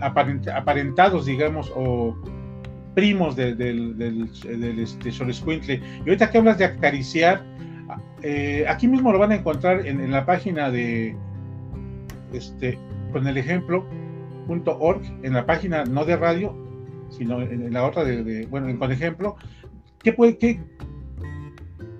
[0.00, 2.16] aparentados, digamos, o
[2.94, 7.44] primos del, del, del, este, Y ahorita que hablas de acariciar,
[8.22, 11.16] eh, aquí mismo lo van a encontrar en, la página de
[12.32, 12.78] este
[13.12, 16.54] con el ejemplo.org, en la página no de radio,
[17.10, 19.36] sino en, la otra de, bueno, con ejemplo,
[20.02, 20.60] ¿qué, puede, qué,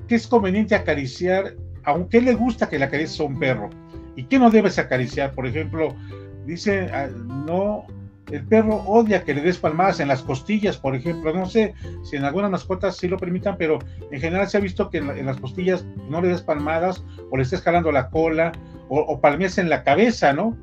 [0.09, 1.55] qué es conveniente acariciar?
[1.89, 3.71] Aunque le gusta que le acaricies a un perro?
[4.15, 5.33] ¿Y qué no debes acariciar?
[5.33, 5.97] Por ejemplo,
[6.45, 7.09] dice, ah,
[7.47, 7.87] no
[8.31, 11.33] el perro odia que le des palmadas en las costillas, por ejemplo.
[11.33, 11.73] No sé
[12.05, 13.79] si en algunas mascotas sí lo permitan, pero
[14.11, 17.43] en general se ha visto que en, las costillas no le des palmadas o le
[17.43, 18.53] estés jalando la cola
[18.91, 20.55] o, o palmees en la cabeza, ¿no?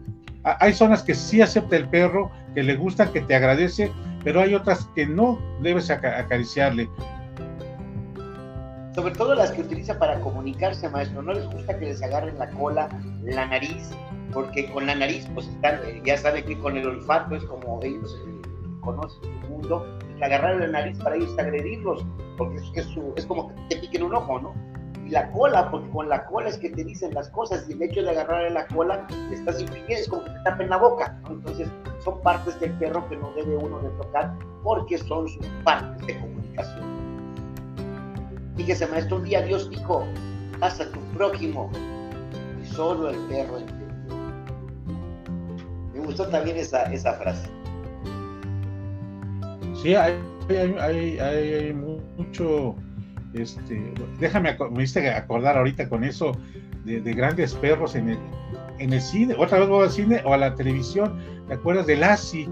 [0.44, 3.92] Hay zonas que sí acepta el perro, que le gusta, que te agradece,
[4.24, 6.88] pero hay otras que no debes acariciarle.
[8.96, 11.22] Sobre todo las que utiliza para comunicarse, maestro.
[11.22, 12.88] No les gusta que les agarren la cola,
[13.24, 13.92] la nariz,
[14.32, 17.82] porque con la nariz, pues están, eh, ya saben que con el olfato es como
[17.84, 18.42] ellos eh,
[18.80, 19.86] conocen su mundo,
[20.18, 22.06] y agarrar la nariz para ellos agredirlos,
[22.38, 22.88] porque es,
[23.18, 24.54] es, como que te piquen un ojo, ¿no?
[25.06, 27.82] Y la cola, porque con la cola es que te dicen las cosas, y el
[27.82, 31.32] hecho de agarrarle la cola, estás impidiendo, es como que te tapen la boca, ¿no?
[31.32, 31.68] Entonces,
[32.02, 34.34] son partes del perro que no debe uno de tocar,
[34.64, 37.05] porque son sus partes de comunicación.
[38.58, 40.06] Fíjese, maestro, un día Dios dijo,
[40.62, 41.70] haz a tu prójimo,
[42.64, 43.86] y solo el perro entiende
[46.06, 47.50] gustó también esa, esa frase.
[49.82, 50.14] Sí, hay,
[50.80, 52.76] hay, hay, mucho,
[53.34, 56.32] este, déjame, me hiciste acordar ahorita con eso
[56.86, 58.18] de, grandes perros en el,
[58.80, 61.98] en el cine, otra vez voy al cine o a la televisión, ¿te acuerdas de
[61.98, 62.48] Lassie?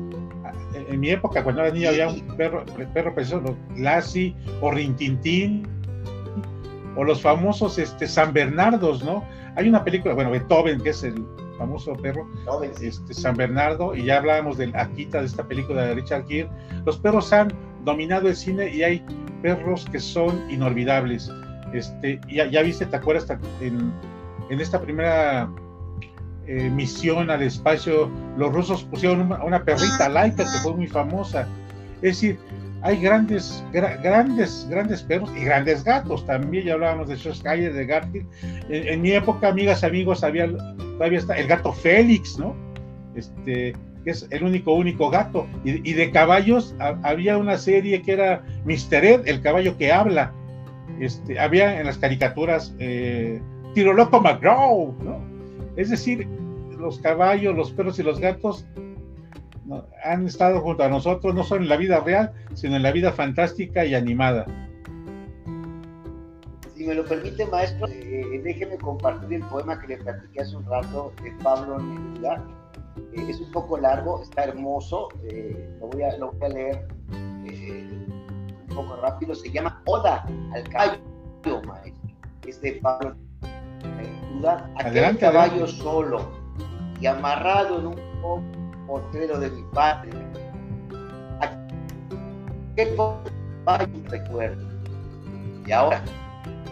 [0.90, 5.68] En, mi época, cuando era niño, había un perro, perro precioso, Lassie o Rintintín,
[6.96, 9.24] o los famosos este, San Bernardos, ¿no?
[9.56, 11.26] Hay una película, bueno, Beethoven, que es el
[11.58, 12.28] famoso perro,
[12.82, 16.50] este, San Bernardo, y ya hablábamos del Akita, de esta película de Richard Gere.
[16.86, 19.06] Los perros han dominado el cine y hay
[19.42, 21.32] perros que son inolvidables.
[21.74, 23.28] Este, ya, ya viste, ¿te acuerdas?
[23.62, 23.92] En,
[24.50, 25.50] en esta primera
[26.48, 31.48] eh, misión al espacio, los rusos pusieron una, una perrita, Laika, que fue muy famosa.
[31.98, 32.40] Es decir,
[32.84, 36.26] hay grandes, grandes, grandes perros y grandes gatos.
[36.26, 38.28] También ya hablábamos de Schwarzenegger, de Garfield.
[38.70, 40.50] En, mi época, amigas, amigos, había
[40.98, 42.54] todavía está el gato Félix, ¿no?
[43.16, 43.74] Este,
[44.04, 45.48] que es el único, único gato.
[45.64, 49.06] Y, de caballos había una serie que era Mr.
[49.06, 50.34] Ed, el caballo que habla.
[51.00, 53.42] Este, había en las caricaturas eh,
[53.74, 55.22] Tiro Loco McGraw, ¿no?
[55.78, 56.28] Es decir,
[56.78, 58.66] los caballos, los perros y los gatos
[60.04, 63.12] han estado junto a nosotros, no solo en la vida real, sino en la vida
[63.12, 64.46] fantástica y animada.
[66.76, 70.66] Si me lo permite, maestro, eh, déjeme compartir el poema que le platiqué hace un
[70.66, 72.44] rato de Pablo Neruda.
[73.14, 76.88] Eh, es un poco largo, está hermoso, eh, lo, voy a, lo, voy a, leer
[77.12, 79.34] un poco rápido.
[79.34, 82.10] Se llama Oda al caballo, maestro.
[82.48, 83.16] Es de Pablo
[83.82, 84.70] Neruda.
[84.78, 86.32] Aquel caballo solo
[87.00, 90.14] y amarrado en un portero de mi patria.
[92.76, 94.68] Qué caballo recuerdo.
[95.66, 96.04] Y ahora,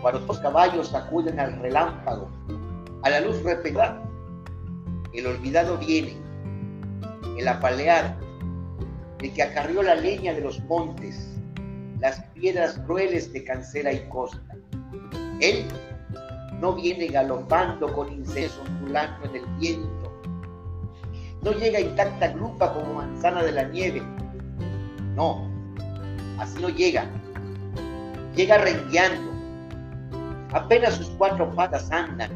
[0.02, 2.28] cuando los caballos acuden al relámpago,
[3.04, 4.02] a la luz repentina,
[5.14, 6.18] el olvidado viene,
[7.38, 8.16] el apaleado,
[9.20, 11.38] el que acarrió la leña de los montes,
[12.00, 14.56] las piedras crueles de cancela y costa.
[15.40, 15.66] Él
[16.60, 20.01] no viene galopando con inceso ondulando en el viento,
[21.44, 24.02] no llega intacta grupa como manzana de la nieve.
[25.16, 25.50] No,
[26.38, 27.06] así no llega.
[28.36, 29.32] Llega rengueando.
[30.54, 32.32] Apenas sus cuatro patas andan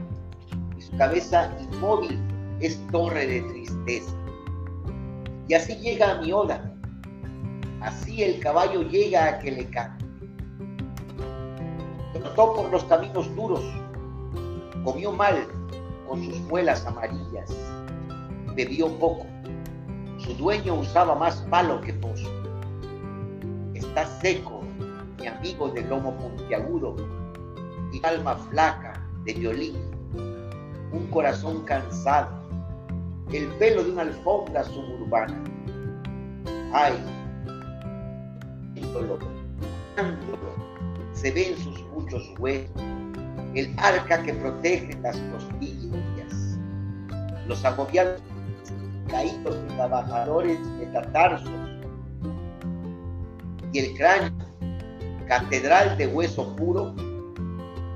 [0.77, 2.19] y su cabeza inmóvil
[2.59, 4.11] es torre de tristeza.
[5.47, 6.71] Y así llega a mi oda.
[7.81, 10.05] Así el caballo llega a que le cante.
[12.13, 13.63] Trotó por los caminos duros.
[14.83, 15.47] Comió mal
[16.07, 17.53] con sus muelas amarillas
[18.55, 19.25] bebió poco.
[20.17, 22.29] Su dueño usaba más palo que pozo.
[23.73, 24.61] Está seco,
[25.19, 26.95] mi amigo de lomo puntiagudo,
[27.91, 28.93] y alma flaca
[29.25, 29.75] de violín,
[30.91, 32.29] un corazón cansado,
[33.31, 35.43] el pelo de una alfombra suburbana.
[36.73, 36.93] Ay,
[41.13, 42.69] se ven sus muchos huesos,
[43.53, 46.57] el arca que protege las costillas,
[47.47, 48.21] los agobiados
[49.15, 51.49] caídos trabajadores metatarsos
[53.71, 54.33] y el cráneo,
[55.25, 56.93] catedral de hueso puro,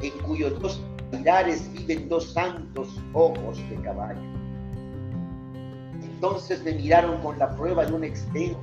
[0.01, 4.21] en cuyos dos pilares viven dos santos ojos de caballo.
[6.01, 8.57] Entonces me miraron con la prueba de un extremo,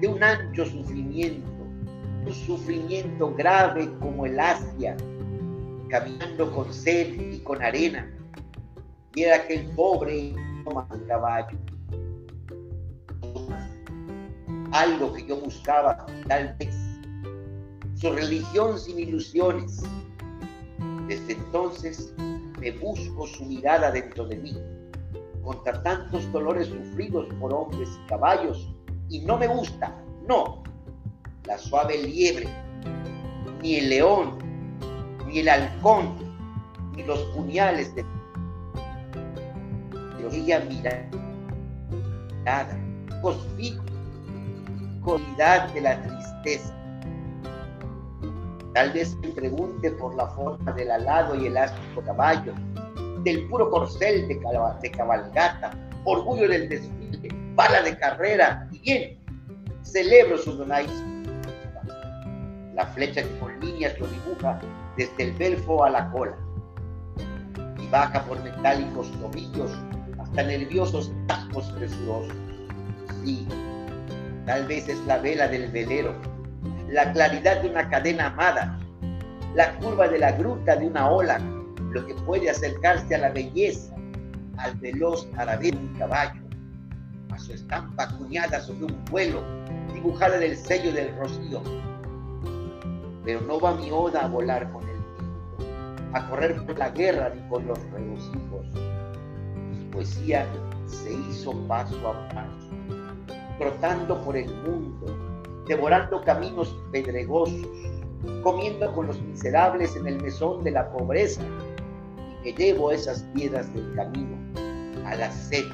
[0.00, 1.50] de un ancho sufrimiento,
[2.24, 4.96] un sufrimiento grave como el Asia,
[5.88, 8.08] caminando con sed y con arena,
[9.16, 10.32] y era aquel pobre
[11.08, 11.58] caballo
[14.72, 16.74] algo que yo buscaba, tal vez.
[17.94, 19.82] Su religión sin ilusiones.
[21.08, 22.12] Desde entonces
[22.60, 24.56] me busco su mirada dentro de mí,
[25.42, 28.68] contra tantos dolores sufridos por hombres y caballos,
[29.08, 29.96] y no me gusta,
[30.26, 30.62] no,
[31.44, 32.48] la suave liebre,
[33.62, 34.38] ni el león,
[35.26, 36.14] ni el halcón,
[36.94, 38.04] ni los puñales de
[40.32, 41.08] ella mirada,
[45.16, 46.74] de la tristeza.
[48.74, 52.52] Tal vez me pregunte por la forma del alado y elástico caballo,
[53.24, 54.38] del puro corcel de,
[54.90, 55.70] cabalgata,
[56.04, 59.18] orgullo del desfile, bala de carrera, y bien,
[59.82, 60.92] celebro su donaís.
[62.74, 64.60] La flecha que con lo dibuja
[64.96, 66.36] desde el belfo a la cola
[67.80, 69.70] y baja por metálicos tobillos
[70.20, 72.36] hasta nerviosos cascos presurosos.
[73.24, 73.48] Sí,
[74.48, 76.14] Tal vez es la vela del velero,
[76.88, 78.78] la claridad de una cadena amada,
[79.54, 81.38] la curva de la gruta de una ola,
[81.90, 83.94] lo que puede acercarse a la belleza,
[84.56, 86.40] al veloz arabé de un caballo,
[87.30, 89.42] a su estampa acuñada sobre un vuelo,
[89.92, 91.62] dibujada en el sello del rocío.
[93.26, 97.30] Pero no va mi oda a volar con el viento, a correr por la guerra
[97.34, 98.66] ni por los regocijos.
[99.72, 100.46] Mi poesía
[100.86, 102.67] se hizo paso a paso
[103.58, 105.06] trotando por el mundo,
[105.66, 107.66] devorando caminos pedregosos,
[108.42, 111.42] comiendo con los miserables en el mesón de la pobreza,
[112.42, 114.36] y me llevo esas piedras del camino,
[115.04, 115.64] a la sed,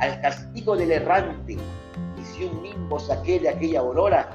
[0.00, 4.28] al castigo del errante, y si un nimbo saqué de aquella aurora,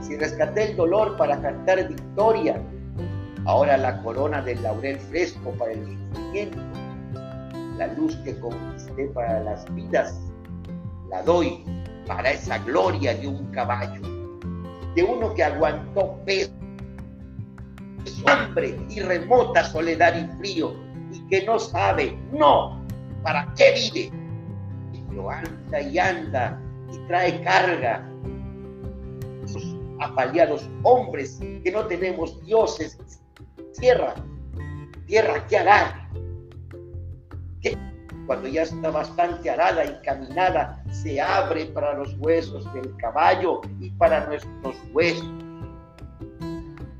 [0.00, 2.60] si rescaté el dolor para cantar victoria,
[3.46, 6.58] ahora la corona del laurel fresco para el sufrimiento,
[7.76, 10.18] la luz que conquisté para las vidas,
[11.10, 11.64] la doy
[12.06, 14.00] para esa gloria de un caballo,
[14.94, 16.52] de uno que aguantó peso,
[18.24, 20.74] hombre y remota soledad y frío,
[21.12, 22.84] y que no sabe, no,
[23.22, 24.12] para qué vive.
[25.08, 26.60] Pero anda y anda
[26.92, 28.08] y trae carga.
[30.48, 32.98] Los hombres que no tenemos dioses,
[33.78, 34.14] tierra,
[35.06, 36.10] tierra que hará.
[37.62, 37.76] ¿Qué
[38.26, 43.90] cuando ya está bastante arada y caminada, se abre para los huesos del caballo y
[43.90, 45.28] para nuestros huesos.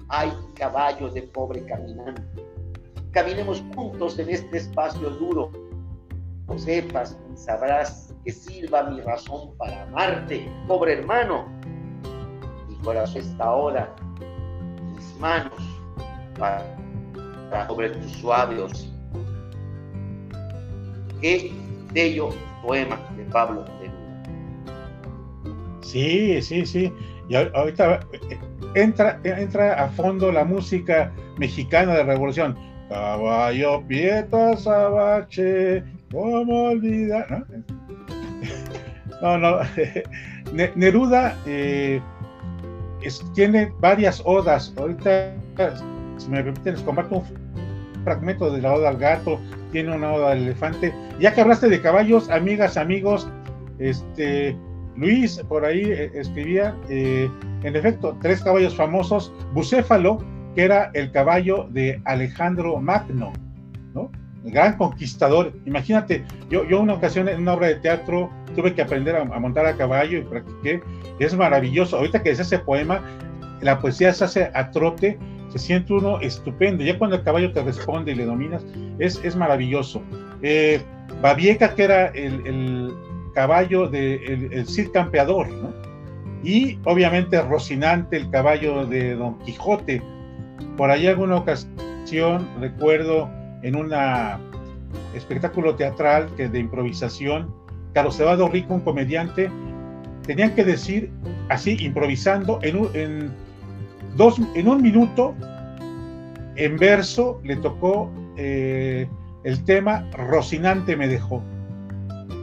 [0.08, 2.22] Ay, caballo de pobre caminante.
[3.12, 5.50] Caminemos juntos en este espacio duro.
[6.46, 11.46] No sepas y sabrás que sirva mi razón para amarte, pobre hermano.
[12.68, 13.94] Mi corazón está ahora,
[14.94, 15.52] mis manos,
[16.38, 16.76] para,
[17.66, 18.93] sobre tus suaves
[21.20, 21.52] Qué
[21.92, 22.30] bello
[22.62, 23.64] poema de Pablo
[25.82, 26.92] Sí, sí, sí.
[27.28, 28.38] Y ahorita eh,
[28.74, 32.56] entra, entra a fondo la música mexicana de revolución.
[32.88, 37.46] Caballo Pieta Sabache, ¿cómo olvidar?
[39.22, 39.58] No, no.
[40.74, 41.98] Neruda eh,
[43.34, 44.74] tiene varias odas.
[44.76, 45.32] Ahorita,
[46.18, 47.43] si me permiten, les comparto un
[48.04, 49.40] fragmento de la oda al gato,
[49.72, 50.94] tiene una oda al elefante.
[51.18, 53.28] Ya que hablaste de caballos, amigas, amigos,
[53.78, 54.56] este
[54.96, 57.28] Luis por ahí eh, escribía, eh,
[57.62, 60.18] en efecto, tres caballos famosos, Bucéfalo,
[60.54, 63.32] que era el caballo de Alejandro Magno,
[63.92, 64.10] ¿no?
[64.44, 65.52] El gran conquistador.
[65.64, 69.66] Imagínate, yo, yo una ocasión en una obra de teatro tuve que aprender a, montar
[69.66, 70.82] a caballo y practiqué.
[71.18, 71.96] Es maravilloso.
[71.96, 73.00] Ahorita que es ese poema,
[73.62, 75.18] la poesía se hace a trote,
[75.54, 76.82] se siente uno estupendo.
[76.82, 78.64] Ya cuando el caballo te responde y le dominas,
[78.98, 80.02] es, es maravilloso.
[80.42, 80.80] Eh,
[81.22, 82.92] Babieca, que era el,
[83.34, 85.72] caballo del de, el Cid Campeador, ¿no?
[86.44, 90.02] Y obviamente Rocinante, el caballo de Don Quijote.
[90.76, 93.30] Por ahí alguna ocasión recuerdo
[93.62, 93.92] en un
[95.14, 97.52] espectáculo teatral que de improvisación,
[97.92, 99.50] Carlos Cebado Rico, un comediante,
[100.26, 101.10] tenían que decir
[101.48, 103.32] así, improvisando, en un,
[104.16, 105.34] dos, en un minuto,
[106.56, 109.08] en verso, le tocó eh,
[109.44, 111.42] el tema Rocinante me dejó.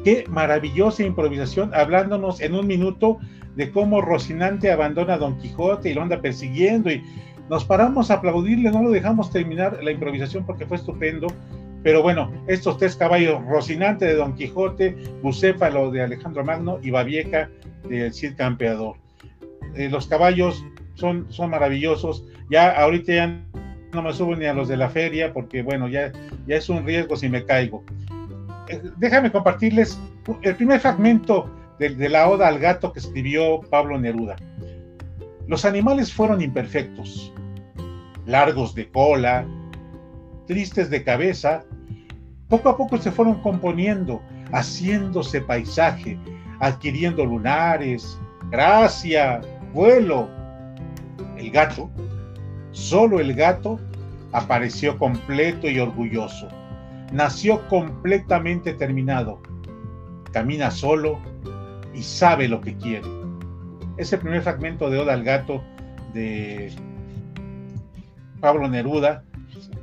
[0.04, 3.20] Qué maravillosa improvisación, hablándonos en un minuto
[3.56, 7.04] de cómo Rocinante abandona a Don Quijote y lo anda persiguiendo y
[7.50, 11.28] nos paramos a aplaudirle, no lo dejamos terminar la improvisación porque fue estupendo.
[11.84, 17.50] Pero bueno, estos tres caballos, Rocinante de Don Quijote, Bucéfalo de Alejandro Magno y Babieca
[17.90, 18.96] del Cid Campeador.
[19.76, 20.64] Eh, los caballos
[21.02, 22.24] son, son maravillosos.
[22.50, 23.44] Ya ahorita ya
[23.92, 26.12] no me subo ni a los de la feria porque bueno, ya,
[26.48, 27.84] ya es un riesgo si me caigo.
[28.70, 30.00] Eh, déjame compartirles
[30.44, 31.50] el primer fragmento
[31.80, 34.36] de, de la Oda al Gato que escribió Pablo Neruda.
[35.48, 37.34] Los animales fueron imperfectos,
[38.26, 39.46] largos de cola,
[40.46, 41.64] tristes de cabeza,
[42.48, 44.22] poco a poco se fueron componiendo,
[44.52, 46.18] haciéndose paisaje,
[46.60, 48.20] adquiriendo lunares,
[48.52, 49.42] gracia,
[49.74, 50.30] vuelo.
[51.52, 51.90] Gato,
[52.72, 53.80] solo el gato,
[54.32, 56.48] apareció completo y orgulloso.
[57.12, 59.42] Nació completamente terminado.
[60.32, 61.20] Camina solo
[61.94, 63.08] y sabe lo que quiere.
[63.98, 65.62] Ese primer fragmento de Oda al Gato
[66.14, 66.72] de
[68.40, 69.24] Pablo Neruda.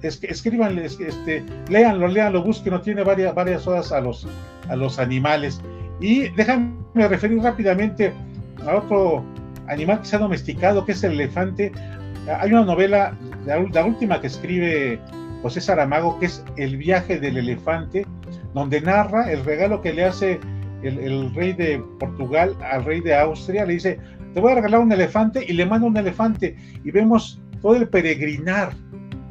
[0.02, 4.26] Es escríbanle, este, léanlo, léanlo, busquen, tiene varias, varias horas a los,
[4.68, 5.60] a los animales.
[6.00, 8.12] Y déjame referir rápidamente
[8.66, 9.24] a otro
[9.68, 11.72] animal que se ha domesticado, que es el elefante.
[12.40, 13.16] Hay una novela,
[13.46, 15.00] la, última que escribe
[15.42, 18.06] José Saramago, que es El viaje del elefante,
[18.54, 20.40] donde narra el regalo que le hace
[20.82, 23.64] el, el, rey de Portugal al rey de Austria.
[23.64, 23.98] Le dice,
[24.34, 26.56] te voy a regalar un elefante y le manda un elefante.
[26.84, 28.72] Y vemos todo el peregrinar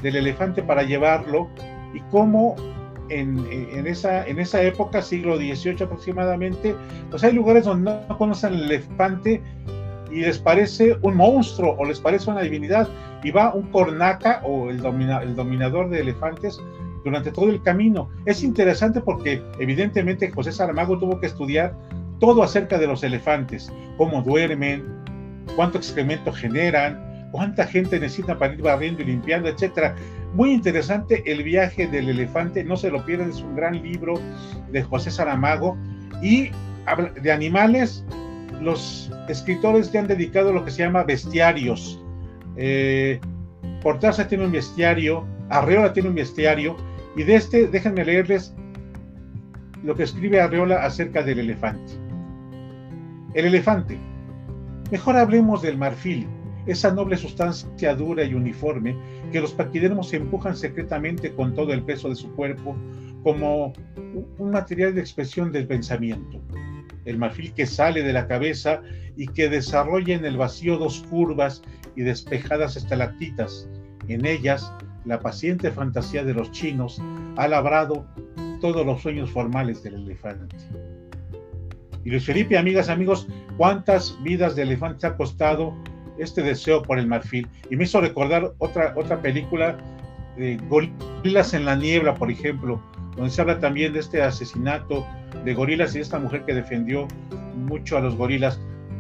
[0.02, 1.50] del elefante para llevarlo
[1.94, 2.56] y cómo
[3.10, 6.76] en, esa, en esa época, siglo XVIII aproximadamente,
[7.10, 9.42] pues hay lugares donde no conocen el elefante
[10.18, 12.88] y les parece un monstruo o les parece una divinidad
[13.24, 16.60] y va un cornaca o el, el dominador de elefantes
[17.04, 18.10] durante todo el camino.
[18.26, 21.76] Es interesante porque evidentemente José Saramago tuvo que estudiar
[22.20, 24.84] todo acerca de los elefantes, cómo duermen,
[25.56, 29.96] cuánto excremento generan, cuánta gente necesita para ir barriendo y limpiando, etcétera.
[30.34, 34.16] Muy interesante el viaje del elefante, no se lo pierdan, es un gran libro
[34.72, 35.78] de José Saramago.
[36.24, 36.50] Y
[37.22, 38.04] de animales,
[38.62, 42.02] los escritores le han dedicado lo que se llama bestiarios.
[42.56, 43.20] Eh,
[44.28, 46.76] tiene un bestiario, Arreola tiene un bestiario,
[47.16, 48.54] y de este déjenme leerles
[49.84, 51.94] lo que escribe Arreola acerca del elefante.
[53.34, 53.98] El elefante.
[54.92, 56.28] Mejor hablemos del marfil,
[56.66, 58.96] esa noble sustancia dura y uniforme
[59.32, 62.76] que los paquidermos empujan secretamente con todo el peso de su cuerpo
[63.24, 63.74] como
[64.38, 66.42] un material de expresión del pensamiento.
[67.08, 68.82] El marfil que sale de la cabeza
[69.16, 71.64] y que desarrolla en el vacío dos curvas
[71.96, 73.68] y despejadas estalactitas.
[74.08, 74.72] En ellas,
[75.06, 77.02] la paciente fantasía de los chinos
[77.38, 78.06] ha labrado
[78.62, 80.56] todos los sueños formales del elefante.
[82.04, 83.28] Y Luis Felipe, amigas, amigos,
[83.58, 85.74] ¿cuántas vidas de elefantes ha costado
[86.20, 87.48] este deseo por el marfil?
[87.70, 89.78] Y me hizo recordar otra, otra película,
[90.38, 92.82] de Gorilas en la Niebla, por ejemplo,
[93.18, 95.06] donde se habla también de este asesinato
[95.44, 97.08] de gorilas y de esta mujer que defendió
[97.56, 98.60] mucho a los gorilas.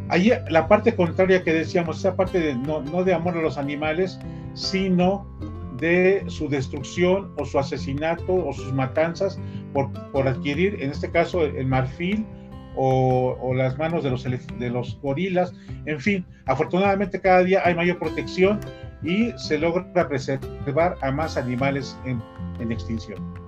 [0.10, 3.58] Ahí la parte contraria que decíamos, esa parte de no, no de amor a los
[3.58, 4.20] animales,
[4.54, 5.26] sino
[5.78, 9.40] de su destrucción o su asesinato o sus matanzas
[9.74, 12.26] por, por adquirir, en este caso, el marfil
[12.76, 15.54] o, las manos de los, de los gorilas.
[15.86, 18.60] En fin, afortunadamente cada día hay mayor protección
[19.04, 23.47] y se logra preservar a más animales en extinción.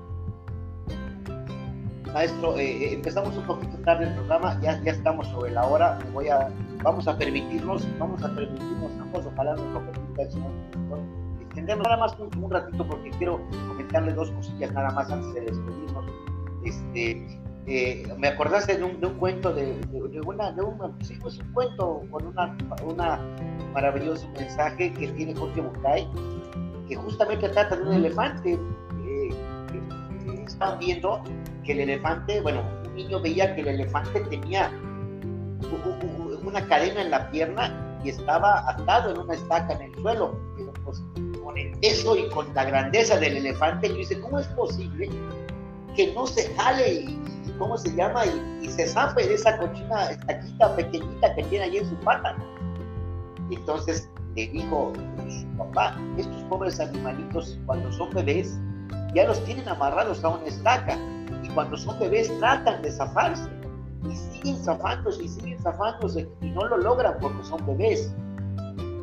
[2.13, 6.27] Maestro, eh, eh, empezamos un poquito tarde el programa, ya, estamos sobre la hora, voy
[6.27, 6.49] a,
[6.83, 10.51] vamos a permitirnos, vamos a permitirnos ambos, ojalá nos lo permita el señor
[11.77, 16.05] nada más un, ratito porque quiero comentarle dos cosillas nada más antes de despedirnos.
[16.63, 19.79] Este, eh, me acordaste de un, cuento de,
[20.25, 23.19] una, de un, sí, pues un cuento con una, una
[23.73, 26.07] maravilloso mensaje que tiene Jorge Bucay,
[26.87, 28.59] que justamente trata de un elefante.
[29.03, 29.29] Que,
[30.23, 31.23] que están viendo
[31.69, 34.71] que el elefante, bueno, un niño veía que el elefante tenía
[36.43, 40.35] una cadena en la pierna y estaba atado en una estaca en el suelo.
[40.57, 41.03] Pero pues
[41.43, 45.11] con el peso y con la grandeza del elefante, yo dice, ¿cómo es posible
[45.95, 47.19] que no se jale y,
[47.59, 51.77] cómo se llama y, y se zafe de esa cochina estaquita pequeñita que tiene ahí
[51.77, 52.35] en su pata?
[53.51, 54.91] Entonces le dijo
[55.29, 58.59] su papá, estos pobres animalitos cuando son bebés
[59.13, 60.97] ya los tienen amarrados a una estaca
[61.43, 63.49] y cuando son bebés tratan de zafarse
[64.09, 68.13] y siguen zafándose y siguen zafándose y no lo logran porque son bebés.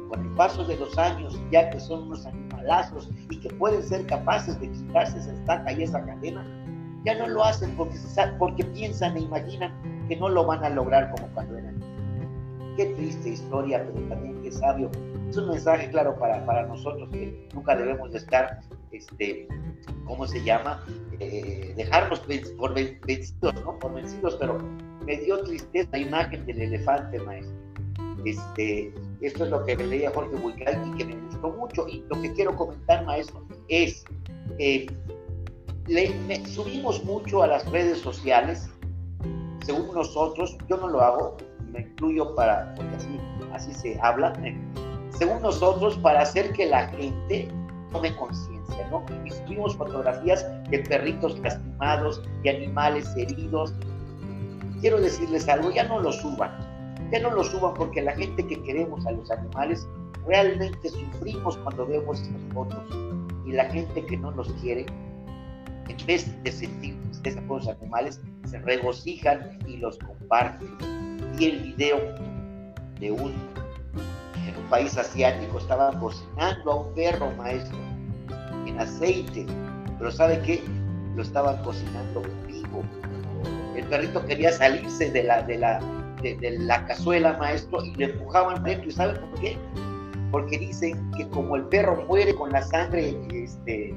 [0.08, 4.06] Con el paso de los años, ya que son unos animalazos y que pueden ser
[4.06, 6.44] capaces de quitarse esa estaca y esa cadena,
[7.04, 7.96] ya no lo hacen porque,
[8.38, 9.72] porque piensan e imaginan
[10.08, 11.76] que no lo van a lograr como cuando eran
[12.76, 14.90] Qué triste historia, pero también qué sabio.
[15.30, 18.60] Es un mensaje claro para, para nosotros que nunca debemos de estar,
[18.92, 19.48] este,
[20.04, 20.84] ¿cómo se llama?
[21.20, 22.20] Eh, dejarnos
[22.58, 23.78] por vencidos, ¿no?
[23.78, 24.58] Por vencidos, pero
[25.04, 27.54] me dio tristeza la imagen del elefante, maestro.
[28.24, 31.86] Este, esto es lo que leía Jorge Buical y que me gustó mucho.
[31.88, 34.04] Y lo que quiero comentar, maestro, es,
[34.58, 34.86] eh,
[35.86, 38.68] le, subimos mucho a las redes sociales,
[39.64, 41.36] según nosotros, yo no lo hago,
[41.72, 42.96] me incluyo para, porque
[43.52, 44.32] así, se habla,
[45.10, 47.48] según nosotros, para hacer que la gente
[47.92, 48.55] tome conciencia,
[49.24, 53.74] Y subimos fotografías de perritos lastimados, de animales heridos.
[54.80, 56.50] Quiero decirles algo, ya no lo suban,
[57.10, 59.88] ya no lo suban porque la gente que queremos a los animales
[60.26, 62.82] realmente sufrimos cuando vemos estas fotos
[63.46, 64.86] y la gente que no los quiere,
[65.88, 70.68] en vez de sentir tristeza por los animales, se regocijan y los comparten.
[71.38, 71.98] Y el video
[72.98, 73.32] de un
[74.58, 77.76] un país asiático estaban cocinando a un perro maestro
[78.66, 79.46] en aceite,
[79.98, 80.62] pero ¿sabe qué?
[81.14, 82.82] Lo estaban cocinando vivo.
[83.76, 85.80] El perrito quería salirse de la, de la,
[86.22, 88.88] de, de la cazuela, maestro, y le empujaban dentro.
[88.88, 89.56] ¿Y sabe por qué?
[90.30, 93.94] Porque dicen que como el perro muere con la sangre, este,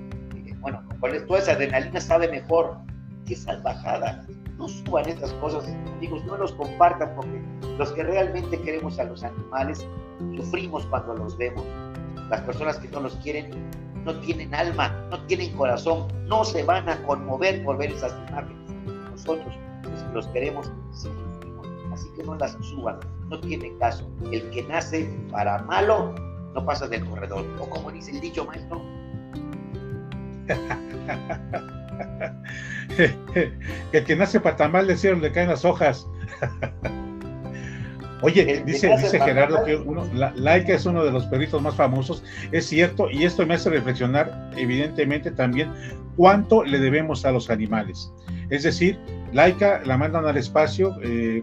[0.60, 2.78] bueno, con toda esa adrenalina sabe mejor.
[3.26, 4.26] ¡Qué salvajada!
[4.58, 5.66] No suban estas cosas,
[5.96, 7.42] amigos, no los compartan porque
[7.78, 9.88] los que realmente queremos a los animales
[10.36, 11.64] sufrimos cuando los vemos.
[12.30, 13.52] Las personas que no los quieren
[14.06, 18.58] no tienen alma, no tienen corazón, no se van a conmover por ver esas imágenes.
[19.12, 20.72] Nosotros, que los queremos.
[21.94, 24.08] Así que no las suban, no tiene caso.
[24.32, 26.14] El que nace para malo
[26.54, 27.46] no pasa del corredor.
[27.60, 28.82] O como dice el dicho maestro.
[33.92, 36.08] el que nace para tan mal le caen las hojas.
[38.22, 42.24] Oye, dice, dice Gerardo que uno, la, Laika es uno de los perritos más famosos,
[42.52, 45.72] es cierto, y esto me hace reflexionar evidentemente también
[46.18, 48.12] cuánto le debemos a los animales.
[48.50, 49.00] Es decir,
[49.32, 51.42] Laika la mandan al espacio eh,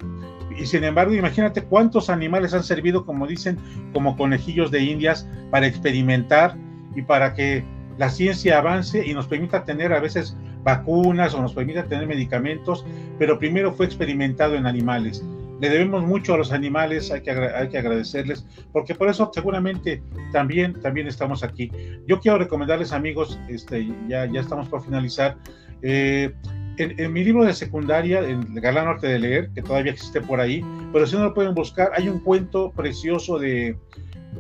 [0.59, 3.59] y sin embargo imagínate cuántos animales han servido, como dicen,
[3.95, 6.57] como conejillos de indias para experimentar
[6.95, 7.65] y para que
[7.97, 12.85] la ciencia avance y nos permita tener a veces vacunas o nos permita tener medicamentos,
[13.19, 15.25] pero primero fue experimentado en animales
[15.61, 20.03] le debemos mucho a los animales, hay que, hay que agradecerles, porque por eso seguramente
[20.33, 21.71] también, también estamos aquí.
[22.07, 25.37] Yo quiero recomendarles, amigos, este, ya, ya estamos por finalizar,
[25.83, 26.33] eh,
[26.79, 30.41] en, en, mi libro de secundaria, en Galán Norte de Leer, que todavía existe por
[30.41, 33.79] ahí, pero si no lo pueden buscar, hay un cuento precioso de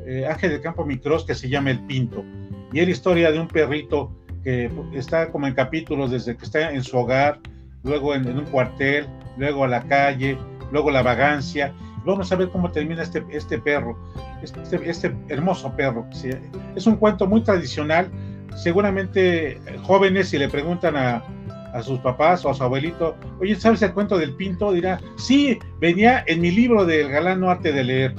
[0.07, 2.25] eh, Ángel de Campo Micros que se llama El Pinto,
[2.73, 4.13] y es la historia de un perrito
[4.45, 7.41] que está como en capítulos desde que está en su hogar,
[7.83, 9.07] luego en, un cuartel,
[9.37, 10.39] luego a la calle,
[10.73, 11.73] luego la vagancia.
[12.05, 13.99] Vamos a ver cómo termina este, este perro,
[14.43, 16.07] este, este hermoso perro.
[16.75, 18.11] Es un cuento muy tradicional.
[18.55, 21.23] Seguramente jóvenes, si le preguntan a,
[21.77, 24.73] a sus papás o a su abuelito, oye, ¿sabes el cuento del pinto?
[24.73, 28.15] Dirá, sí, venía en mi libro del galano arte de leer.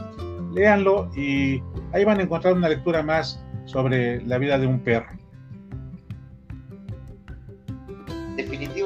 [0.53, 1.61] Léanlo y
[1.93, 5.16] ahí van a encontrar una lectura más sobre la vida de un perro.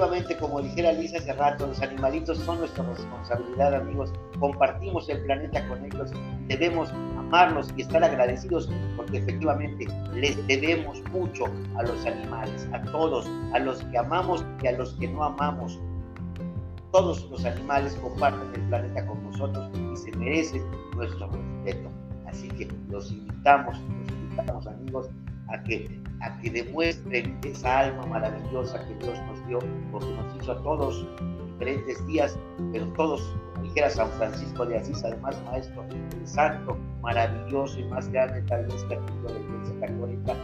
[0.01, 4.11] Definitivamente, como dijera Lisa hace rato, los animalitos son nuestra responsabilidad, amigos.
[4.39, 6.11] Compartimos el planeta con ellos.
[6.47, 6.89] Debemos
[7.19, 11.45] amarlos y estar agradecidos porque efectivamente les debemos mucho
[11.77, 15.79] a los animales, a todos, a los que amamos y a los que no amamos.
[16.91, 20.63] Todos los animales comparten el planeta con nosotros y se merecen
[20.95, 21.91] nuestro respeto.
[22.25, 25.09] Así que los invitamos, los invitamos amigos
[25.49, 29.59] a que, a que demuestren esa alma maravillosa que Dios nos dio,
[29.91, 31.07] porque nos hizo a todos
[31.53, 32.37] diferentes días,
[32.71, 38.09] pero todos, como dijera San Francisco de Asís, además maestro, el santo, maravilloso y más
[38.11, 40.35] grande tal vez que la Iglesia Católica,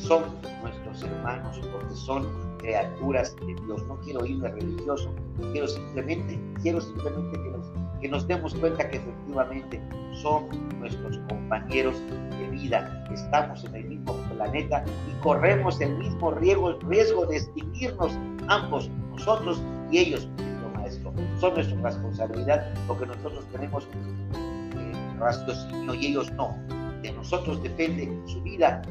[0.00, 0.24] son
[0.62, 2.26] nuestros hermanos, porque son
[2.58, 3.84] criaturas de Dios.
[3.86, 5.14] No quiero irme religioso,
[5.52, 7.66] quiero simplemente, quiero simplemente que nos,
[8.00, 9.80] que nos demos cuenta que efectivamente
[10.22, 10.48] son
[10.78, 13.04] nuestros compañeros de vida.
[13.12, 18.12] Estamos en el mismo planeta y corremos el mismo riesgo, riesgo de extinguirnos
[18.48, 20.28] ambos, nosotros y ellos,
[20.74, 21.12] maestro.
[21.38, 26.56] Son nuestra responsabilidad porque nosotros tenemos eh, raciocinio y ellos no.
[27.02, 28.82] De nosotros depende su vida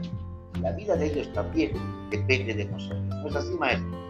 [0.62, 1.72] la vida de ellos también
[2.10, 3.08] depende de nosotros.
[3.08, 4.10] ¿No es así, maestro?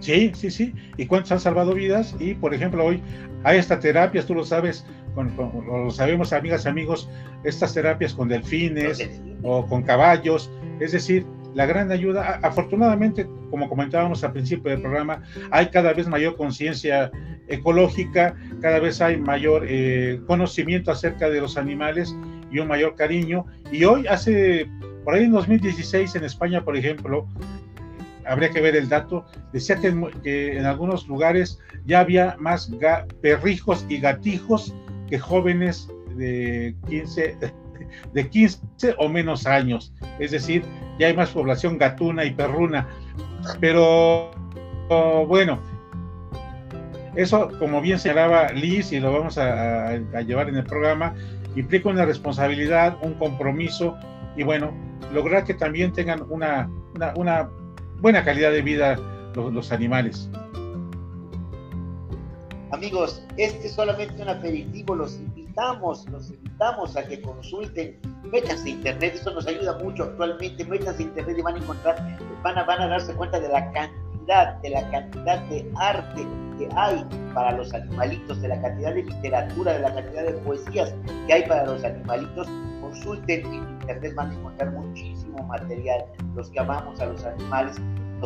[0.00, 0.74] Sí, sí, sí.
[0.96, 2.14] ¿Y cuántos han salvado vidas?
[2.18, 3.02] Y, por ejemplo, hoy
[3.44, 4.84] hay estas terapias, tú lo sabes,
[5.16, 5.32] con,
[5.66, 7.08] lo sabemos, amigas y amigos,
[7.42, 9.10] estas terapias con delfines
[9.42, 10.50] o con caballos.
[10.78, 16.06] Es decir, la gran ayuda, afortunadamente, como comentábamos al principio del programa, hay cada vez
[16.06, 17.10] mayor conciencia
[17.48, 22.14] ecológica, cada vez hay mayor eh, conocimiento acerca de los animales
[22.52, 23.46] y un mayor cariño.
[23.72, 24.68] Y hoy, hace,
[25.02, 27.26] por ahí en 2016, en España, por ejemplo,
[28.26, 29.88] habría que ver el dato, decía que
[30.58, 32.70] en, algunos lugares ya había más
[33.22, 34.74] perrijos y gatijos
[35.08, 37.38] que jóvenes de 15,
[38.12, 38.60] de 15
[38.98, 39.92] o menos años.
[40.18, 40.64] Es decir,
[40.98, 42.88] ya hay más población gatuna y perruna.
[43.60, 44.30] Pero
[45.28, 45.60] bueno,
[47.16, 51.14] eso, como bien señalaba Liz, y lo vamos a, llevar en el programa,
[51.56, 53.96] implica una responsabilidad, un compromiso
[54.36, 54.72] y bueno,
[55.12, 56.68] lograr que también tengan una,
[57.16, 57.48] una,
[58.00, 58.98] buena calidad de vida
[59.34, 60.28] los, animales.
[62.72, 68.72] Amigos, este es solamente un aperitivo, los invitamos, los invitamos a que consulten, métanse a
[68.72, 72.80] internet, eso nos ayuda mucho actualmente, métanse internet y van a encontrar, van a, van
[72.80, 76.26] a darse cuenta de la cantidad, de la cantidad de arte
[76.58, 80.92] que hay para los animalitos, de la cantidad de literatura, de la cantidad de poesías
[81.28, 82.48] que hay para los animalitos,
[82.80, 86.04] consulten en internet, van a encontrar muchísimo material.
[86.34, 87.76] Los que amamos a los animales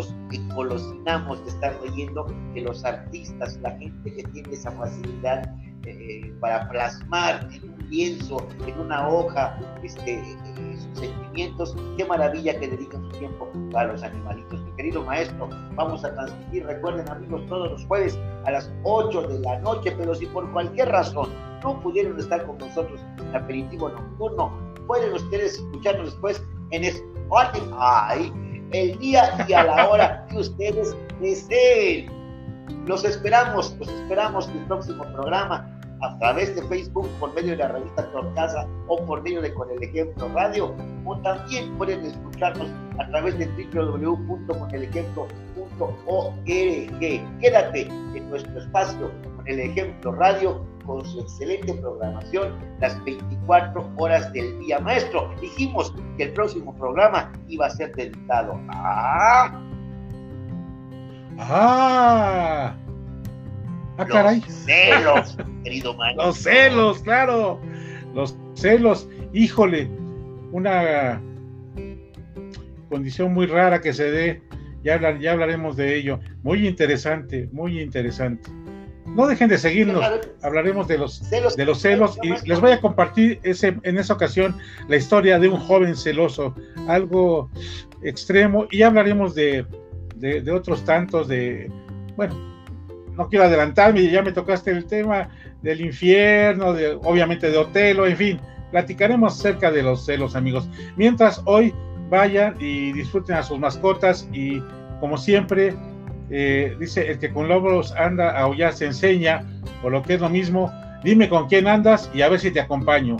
[0.00, 6.32] nos engolosinamos de estar leyendo que los artistas, la gente que tiene esa facilidad eh,
[6.40, 12.68] para plasmar en un lienzo, en una hoja, este, eh, sus sentimientos, qué maravilla que
[12.68, 14.62] dedican su tiempo a los animalitos.
[14.62, 19.40] Mi querido maestro, vamos a transmitir, recuerden amigos, todos los jueves a las 8 de
[19.40, 21.30] la noche, pero si por cualquier razón
[21.62, 24.52] no pudieron estar con nosotros en aperitivo nocturno,
[24.86, 28.32] pueden ustedes escucharnos después en Spotify,
[28.72, 32.10] el día y a la hora que ustedes deseen.
[32.86, 35.68] Los esperamos, los esperamos en el próximo programa
[36.02, 39.70] a través de Facebook por medio de la revista Torcasa o por medio de Con
[39.70, 40.74] el Ejemplo Radio,
[41.04, 42.68] o también pueden escucharnos
[42.98, 46.44] a través de www.conelejemplo.org.
[47.40, 54.32] Quédate en nuestro espacio con el Ejemplo Radio con su excelente programación las 24 horas
[54.32, 54.80] del día.
[54.80, 59.62] Maestro, dijimos que el próximo programa iba a ser dedicado a...
[61.38, 62.76] ¡Ah!
[63.98, 64.40] Ah, caray.
[64.40, 66.26] Los celos, querido maestro.
[66.26, 67.60] Los celos, claro.
[68.12, 69.08] Los celos.
[69.32, 69.88] Híjole,
[70.50, 71.22] una
[72.88, 74.42] condición muy rara que se dé.
[74.82, 76.18] Ya, ya hablaremos de ello.
[76.42, 78.50] Muy interesante, muy interesante.
[79.14, 80.04] No dejen de seguirnos,
[80.42, 84.14] hablaremos de los celos, de los celos y les voy a compartir ese, en esa
[84.14, 84.56] ocasión
[84.88, 86.54] la historia de un joven celoso,
[86.86, 87.50] algo
[88.02, 89.66] extremo, y hablaremos de,
[90.16, 91.70] de, de otros tantos, de,
[92.16, 92.34] bueno,
[93.16, 95.28] no quiero adelantarme, ya me tocaste el tema
[95.62, 100.68] del infierno, de, obviamente de Otelo, en fin, platicaremos acerca de los celos, amigos.
[100.96, 101.74] Mientras hoy
[102.08, 104.62] vayan y disfruten a sus mascotas y
[105.00, 105.74] como siempre,
[106.30, 109.44] eh, dice, el que con lobos anda a ya se enseña,
[109.82, 112.60] o lo que es lo mismo, dime con quién andas y a ver si te
[112.60, 113.16] acompaño.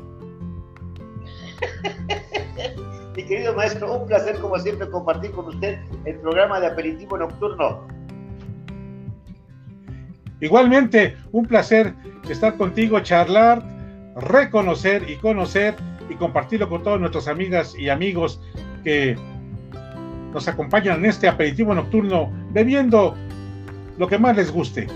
[3.17, 7.87] Mi querido maestro, un placer como siempre compartir con usted el programa de aperitivo nocturno.
[10.41, 11.93] Igualmente, un placer
[12.29, 13.63] estar contigo, charlar,
[14.17, 15.75] reconocer y conocer
[16.09, 18.41] y compartirlo con todas nuestras amigas y amigos
[18.85, 19.17] que
[20.33, 23.15] nos acompañan en este aperitivo nocturno bebiendo
[23.99, 24.87] lo que más les guste.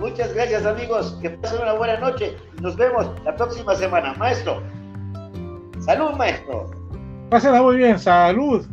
[0.00, 2.36] Muchas gracias amigos, que pasen una buena noche.
[2.62, 4.14] Nos vemos la próxima semana.
[4.14, 4.62] Maestro,
[5.80, 6.70] salud maestro.
[7.30, 8.64] Pásenla muy bien, salud.